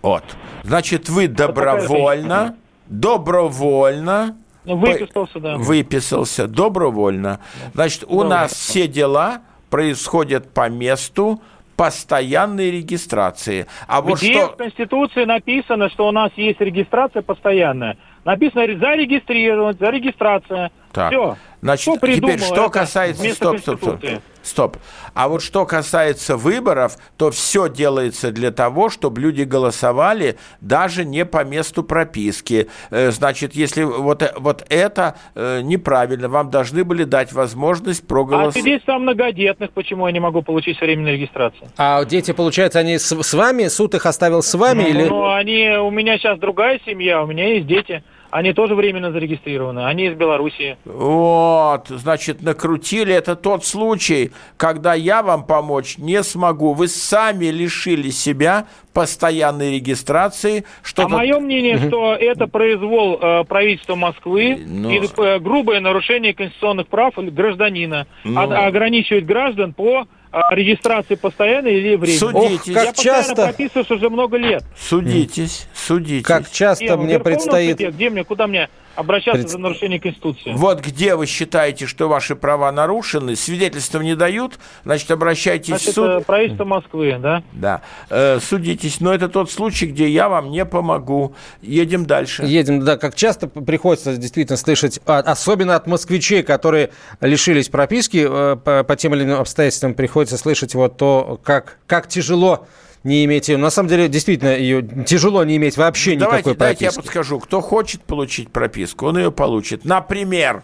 Вот. 0.00 0.24
Значит, 0.64 1.08
вы 1.08 1.28
добровольно, 1.28 2.56
добровольно 2.88 4.36
Выписался, 4.64 5.40
да. 5.40 5.56
выписался, 5.56 6.46
добровольно. 6.46 7.40
Значит, 7.74 8.04
у 8.06 8.22
нас 8.22 8.52
все 8.52 8.86
дела 8.86 9.42
происходят 9.70 10.52
по 10.52 10.68
месту 10.68 11.40
постоянной 11.76 12.70
регистрации. 12.70 13.66
А 13.88 14.02
вот 14.02 14.18
Где 14.18 14.34
что... 14.34 14.48
в 14.48 14.56
Конституции 14.56 15.24
написано, 15.24 15.88
что 15.90 16.06
у 16.06 16.12
нас 16.12 16.30
есть 16.36 16.60
регистрация 16.60 17.22
постоянная? 17.22 17.96
Написано 18.24 18.66
зарегистрировать, 18.78 19.78
зарегистрация. 19.80 20.70
Так. 20.92 21.10
Все. 21.10 21.36
Значит, 21.62 22.00
придумал 22.00 22.34
теперь 22.34 22.44
что 22.44 22.68
касается... 22.68 23.22
Стоп, 23.34 23.60
стоп, 23.60 23.78
стоп. 23.78 24.00
Стоп. 24.42 24.76
А 25.14 25.28
вот 25.28 25.40
что 25.40 25.64
касается 25.64 26.36
выборов, 26.36 26.96
то 27.16 27.30
все 27.30 27.68
делается 27.68 28.32
для 28.32 28.50
того, 28.50 28.90
чтобы 28.90 29.20
люди 29.20 29.42
голосовали 29.42 30.36
даже 30.60 31.04
не 31.04 31.24
по 31.24 31.44
месту 31.44 31.84
прописки. 31.84 32.68
Э, 32.90 33.12
Значит, 33.12 33.54
если 33.54 33.84
вот, 33.84 34.22
э- 34.22 34.32
вот 34.36 34.66
это 34.68 35.16
э, 35.36 35.60
неправильно, 35.62 36.28
вам 36.28 36.50
должны 36.50 36.82
были 36.82 37.04
дать 37.04 37.32
возможность 37.32 38.02
А 38.02 38.06
проголосовать. 38.08 38.54
свидетельство 38.54 38.96
о 38.96 38.98
многодетных, 38.98 39.70
почему 39.70 40.08
я 40.08 40.12
не 40.12 40.20
могу 40.20 40.42
получить 40.42 40.80
временную 40.80 41.14
регистрацию? 41.14 41.68
А 41.76 42.04
дети, 42.04 42.32
получается, 42.32 42.80
они 42.80 42.98
с, 42.98 43.12
с 43.22 43.34
вами? 43.34 43.68
Суд 43.68 43.94
их 43.94 44.06
оставил 44.06 44.42
с 44.42 44.52
вами? 44.54 44.82
или... 44.82 45.04
Ну, 45.04 45.30
они, 45.32 45.68
у 45.78 45.90
меня 45.92 46.18
сейчас 46.18 46.40
другая 46.40 46.80
семья, 46.84 47.22
у 47.22 47.26
меня 47.28 47.54
есть 47.54 47.68
дети. 47.68 48.02
Они 48.32 48.54
тоже 48.54 48.74
временно 48.74 49.12
зарегистрированы. 49.12 49.84
Они 49.84 50.06
из 50.06 50.14
Белоруссии. 50.14 50.78
Вот, 50.86 51.88
значит, 51.88 52.40
накрутили. 52.40 53.14
Это 53.14 53.36
тот 53.36 53.62
случай, 53.62 54.32
когда 54.56 54.94
я 54.94 55.22
вам 55.22 55.44
помочь 55.44 55.98
не 55.98 56.22
смогу. 56.22 56.72
Вы 56.72 56.88
сами 56.88 57.46
лишили 57.46 58.08
себя 58.08 58.66
постоянной 58.94 59.74
регистрации. 59.74 60.64
Что 60.82 61.04
а 61.04 61.08
мое 61.08 61.38
мнение, 61.40 61.76
что 61.76 62.14
это 62.14 62.46
произвол 62.46 63.18
э, 63.20 63.44
правительства 63.44 63.96
Москвы 63.96 64.58
Ну. 64.66 64.90
и 64.90 65.02
э, 65.14 65.38
грубое 65.38 65.80
нарушение 65.80 66.32
конституционных 66.32 66.86
прав 66.86 67.12
гражданина. 67.16 68.06
Ну. 68.24 68.40
А- 68.40 68.66
ограничивать 68.66 69.26
граждан 69.26 69.74
по 69.74 70.06
регистрации 70.50 71.14
постоянной 71.14 71.74
или 71.74 71.96
временной. 71.96 72.18
Судитесь. 72.58 72.68
Ох, 72.70 72.74
как 72.74 72.84
Я 72.84 72.92
постоянно 72.92 73.18
часто- 73.22 73.44
прописываюсь 73.44 73.90
уже 73.90 74.10
много 74.10 74.36
лет. 74.38 74.64
Судитесь, 74.78 75.66
судитесь. 75.74 76.26
Как 76.26 76.50
часто 76.50 76.84
Где? 76.84 76.96
Мне 76.96 77.18
предстоит... 77.18 77.76
суде? 77.78 77.90
Где 77.90 78.10
мне, 78.10 78.24
куда 78.24 78.46
мне 78.46 78.68
обращаться 78.94 79.40
Пред- 79.42 79.50
за 79.50 79.58
нарушение 79.58 80.00
Конституции? 80.00 80.52
Вот 80.54 80.80
где 80.80 81.14
вы 81.16 81.26
считаете, 81.26 81.86
что 81.86 82.08
ваши 82.08 82.36
права 82.36 82.70
нарушены, 82.72 83.36
свидетельства 83.36 84.00
не 84.00 84.14
дают, 84.14 84.58
значит, 84.84 85.10
обращайтесь 85.10 85.68
Значит, 85.68 85.88
в 85.88 85.92
суд. 85.94 86.08
э, 86.08 86.20
правительство 86.20 86.64
Москвы, 86.64 87.16
да? 87.20 87.42
Да, 87.52 87.82
Э, 88.10 88.38
судитесь. 88.40 89.00
Но 89.00 89.12
это 89.14 89.28
тот 89.28 89.50
случай, 89.50 89.86
где 89.86 90.08
я 90.08 90.28
вам 90.28 90.50
не 90.50 90.64
помогу. 90.64 91.34
Едем 91.62 92.06
дальше. 92.06 92.44
Едем, 92.44 92.80
да, 92.84 92.96
как 92.96 93.14
часто 93.14 93.48
приходится 93.48 94.16
действительно 94.16 94.56
слышать, 94.56 95.00
а, 95.06 95.18
особенно 95.18 95.74
от 95.76 95.86
москвичей, 95.86 96.42
которые 96.42 96.90
лишились 97.20 97.68
прописки, 97.68 98.26
э, 98.28 98.56
по, 98.56 98.84
по 98.84 98.96
тем 98.96 99.14
или 99.14 99.24
иным 99.24 99.40
обстоятельствам 99.40 99.94
приходится 99.94 100.21
слышать 100.28 100.74
вот 100.74 100.96
то, 100.96 101.40
как, 101.42 101.78
как 101.86 102.08
тяжело 102.08 102.66
не 103.04 103.24
иметь 103.24 103.48
ее. 103.48 103.56
На 103.56 103.70
самом 103.70 103.88
деле, 103.88 104.08
действительно, 104.08 104.56
ее 104.56 104.82
тяжело 104.82 105.44
не 105.44 105.56
иметь 105.56 105.76
вообще 105.76 106.16
давайте, 106.16 106.50
никакой 106.50 106.54
давайте 106.56 106.84
я 106.84 106.90
прописки. 106.90 107.06
подскажу. 107.06 107.40
Кто 107.40 107.60
хочет 107.60 108.02
получить 108.02 108.50
прописку, 108.50 109.06
он 109.06 109.18
ее 109.18 109.32
получит. 109.32 109.84
Например, 109.84 110.62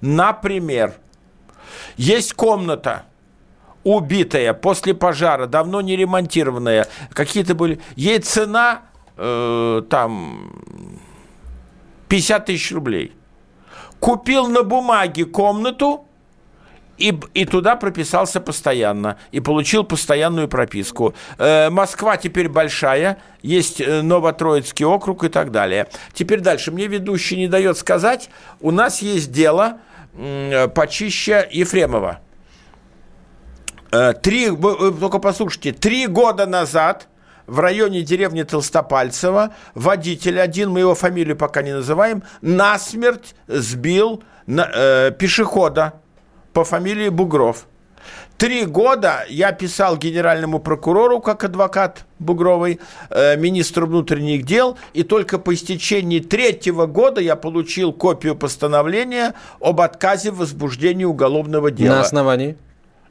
например, 0.00 0.94
есть 1.96 2.34
комната, 2.34 3.04
убитая 3.84 4.52
после 4.52 4.94
пожара, 4.94 5.46
давно 5.46 5.80
не 5.80 5.96
ремонтированная, 5.96 6.86
какие-то 7.12 7.54
были... 7.54 7.80
Ей 7.96 8.18
цена 8.18 8.82
э, 9.16 9.82
там 9.88 10.52
50 12.08 12.46
тысяч 12.46 12.72
рублей. 12.72 13.12
Купил 14.00 14.48
на 14.48 14.62
бумаге 14.62 15.24
комнату, 15.24 16.06
и, 17.00 17.18
и 17.34 17.44
туда 17.46 17.76
прописался 17.76 18.40
постоянно, 18.40 19.16
и 19.32 19.40
получил 19.40 19.84
постоянную 19.84 20.48
прописку. 20.48 21.14
Э, 21.38 21.70
Москва 21.70 22.16
теперь 22.16 22.48
большая, 22.48 23.18
есть 23.42 23.80
э, 23.80 24.02
Новотроицкий 24.02 24.84
округ 24.84 25.24
и 25.24 25.28
так 25.28 25.50
далее. 25.50 25.88
Теперь 26.12 26.40
дальше. 26.40 26.70
Мне 26.70 26.86
ведущий 26.86 27.36
не 27.36 27.48
дает 27.48 27.78
сказать, 27.78 28.30
у 28.60 28.70
нас 28.70 29.02
есть 29.02 29.32
дело 29.32 29.78
м, 30.14 30.70
почище 30.70 31.48
Ефремова. 31.50 32.20
Э, 33.92 34.12
Три, 34.12 34.50
вы 34.50 34.92
только 34.92 35.18
послушайте, 35.18 35.72
три 35.72 36.06
года 36.06 36.46
назад 36.46 37.08
в 37.46 37.58
районе 37.58 38.02
деревни 38.02 38.44
Толстопальцево 38.44 39.54
водитель 39.74 40.40
один, 40.40 40.70
мы 40.70 40.80
его 40.80 40.94
фамилию 40.94 41.36
пока 41.36 41.62
не 41.62 41.72
называем, 41.72 42.22
насмерть 42.42 43.34
сбил 43.48 44.22
на- 44.46 44.70
э, 44.72 45.10
пешехода 45.18 45.94
по 46.52 46.64
фамилии 46.64 47.08
Бугров. 47.08 47.66
Три 48.38 48.64
года 48.64 49.26
я 49.28 49.52
писал 49.52 49.98
генеральному 49.98 50.60
прокурору, 50.60 51.20
как 51.20 51.44
адвокат 51.44 52.06
Бугровой, 52.18 52.80
э, 53.10 53.36
министру 53.36 53.86
внутренних 53.86 54.46
дел, 54.46 54.78
и 54.94 55.02
только 55.02 55.38
по 55.38 55.52
истечении 55.52 56.20
третьего 56.20 56.86
года 56.86 57.20
я 57.20 57.36
получил 57.36 57.92
копию 57.92 58.34
постановления 58.34 59.34
об 59.60 59.82
отказе 59.82 60.30
в 60.30 60.38
возбуждении 60.38 61.04
уголовного 61.04 61.70
дела. 61.70 61.96
На 61.96 62.00
основании? 62.00 62.56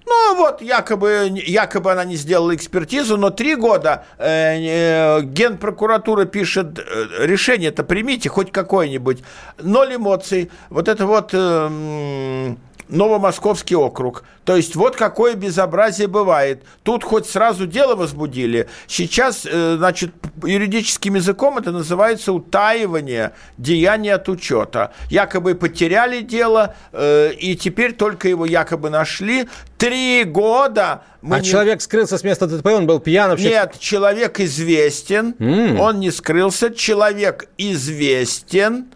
Ну 0.08 0.36
вот, 0.36 0.64
якобы, 0.64 1.30
якобы 1.46 1.92
она 1.92 2.06
не 2.06 2.16
сделала 2.16 2.56
экспертизу, 2.56 3.16
но 3.16 3.30
три 3.30 3.54
года 3.54 4.06
э, 4.18 4.58
э, 4.58 5.22
генпрокуратура 5.22 6.26
пишет, 6.26 6.80
э, 6.80 7.28
решение-то 7.28 7.84
примите, 7.84 8.30
хоть 8.30 8.52
какое-нибудь. 8.52 9.22
Ноль 9.62 9.96
эмоций. 9.96 10.50
Вот 10.72 10.88
это 10.88 11.06
вот... 11.06 11.30
э, 11.34 12.56
Новомосковский 12.90 13.76
округ. 13.76 14.24
То 14.46 14.56
есть 14.56 14.76
вот 14.76 14.96
какое 14.96 15.36
безобразие 15.36 16.08
бывает. 16.08 16.64
Тут 16.84 17.04
хоть 17.04 17.28
сразу 17.30 17.68
дело 17.68 17.96
возбудили. 17.96 18.68
Сейчас, 18.88 19.46
э, 19.46 19.76
значит, 19.78 20.12
юридическим 20.44 21.16
языком 21.16 21.58
это 21.60 21.72
называется 21.72 22.34
утаивание 22.34 23.34
деяния 23.58 24.16
от 24.16 24.28
учета. 24.28 24.92
Якобы 25.10 25.54
потеряли 25.54 26.22
дело, 26.22 26.76
э, 26.92 27.32
и 27.34 27.56
теперь 27.56 27.94
только 27.94 28.28
его 28.28 28.46
якобы 28.48 28.90
нашли. 28.90 29.48
Три 29.78 30.24
года 30.24 31.04
мы 31.22 31.36
а 31.38 31.40
не- 31.42 31.46
человек 31.46 31.82
скрылся 31.82 32.18
с 32.18 32.24
места 32.24 32.48
ДТП, 32.48 32.68
он 32.74 32.88
был 32.88 33.00
пьян 33.00 33.30
вообще? 33.30 33.50
Нет, 33.50 33.76
человек 33.80 34.40
известен, 34.40 35.36
М. 35.40 35.80
он 35.80 36.00
не 36.00 36.10
скрылся, 36.12 36.74
человек 36.74 37.48
известен, 37.58 38.88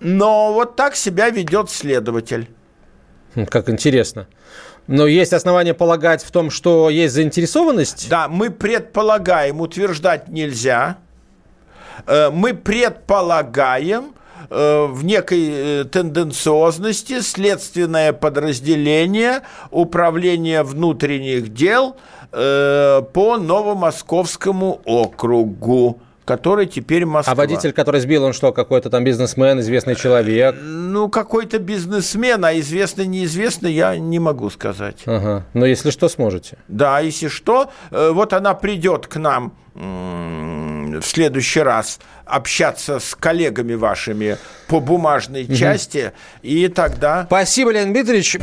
но 0.00 0.52
вот 0.52 0.76
так 0.76 0.94
себя 0.96 1.28
ведет 1.30 1.70
следователь. 1.70 2.48
Хм, 3.34 3.46
Как 3.46 3.68
интересно. 3.68 4.26
Но 4.88 5.06
есть 5.06 5.32
основания 5.32 5.74
полагать 5.74 6.22
в 6.24 6.30
том, 6.30 6.50
что 6.50 6.90
есть 6.90 7.14
заинтересованность? 7.14 8.08
Да, 8.10 8.28
мы 8.28 8.50
предполагаем, 8.50 9.60
утверждать 9.60 10.28
нельзя. 10.28 10.96
Э, 12.06 12.30
Мы 12.30 12.52
предполагаем 12.54 14.14
э, 14.50 14.86
в 14.86 15.04
некой 15.04 15.50
э, 15.50 15.84
тенденциозности 15.84 17.20
следственное 17.20 18.12
подразделение 18.12 19.42
управления 19.70 20.62
внутренних 20.62 21.52
дел 21.54 21.96
по 22.32 23.36
Новомосковскому 23.38 24.80
округу, 24.86 26.00
который 26.24 26.66
теперь 26.66 27.04
Москва. 27.04 27.32
А 27.32 27.34
водитель, 27.34 27.72
который 27.72 28.00
сбил, 28.00 28.24
он 28.24 28.32
что, 28.32 28.52
какой-то 28.52 28.90
там 28.90 29.04
бизнесмен, 29.04 29.60
известный 29.60 29.94
человек? 29.96 30.56
Ну, 30.60 31.08
какой-то 31.08 31.58
бизнесмен, 31.58 32.44
а 32.44 32.58
известный, 32.58 33.06
неизвестный, 33.06 33.72
я 33.72 33.96
не 33.96 34.18
могу 34.18 34.50
сказать. 34.50 35.02
Ага. 35.06 35.46
Но 35.54 35.66
если 35.66 35.90
что, 35.90 36.08
сможете. 36.08 36.58
Да, 36.68 37.00
если 37.00 37.28
что, 37.28 37.70
э, 37.90 38.10
вот 38.12 38.32
она 38.32 38.54
придет 38.54 39.06
к 39.06 39.16
нам 39.16 39.54
в 39.74 41.02
следующий 41.02 41.60
раз 41.60 41.98
общаться 42.26 42.98
с 42.98 43.14
коллегами 43.14 43.72
вашими 43.74 44.36
по 44.68 44.80
бумажной 44.80 45.46
части, 45.46 46.12
и 46.42 46.68
тогда... 46.68 47.24
Спасибо, 47.26 47.72
Леонид 47.72 47.94
Дмитриевич. 47.94 48.36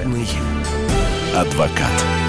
Адвокат. 1.35 2.28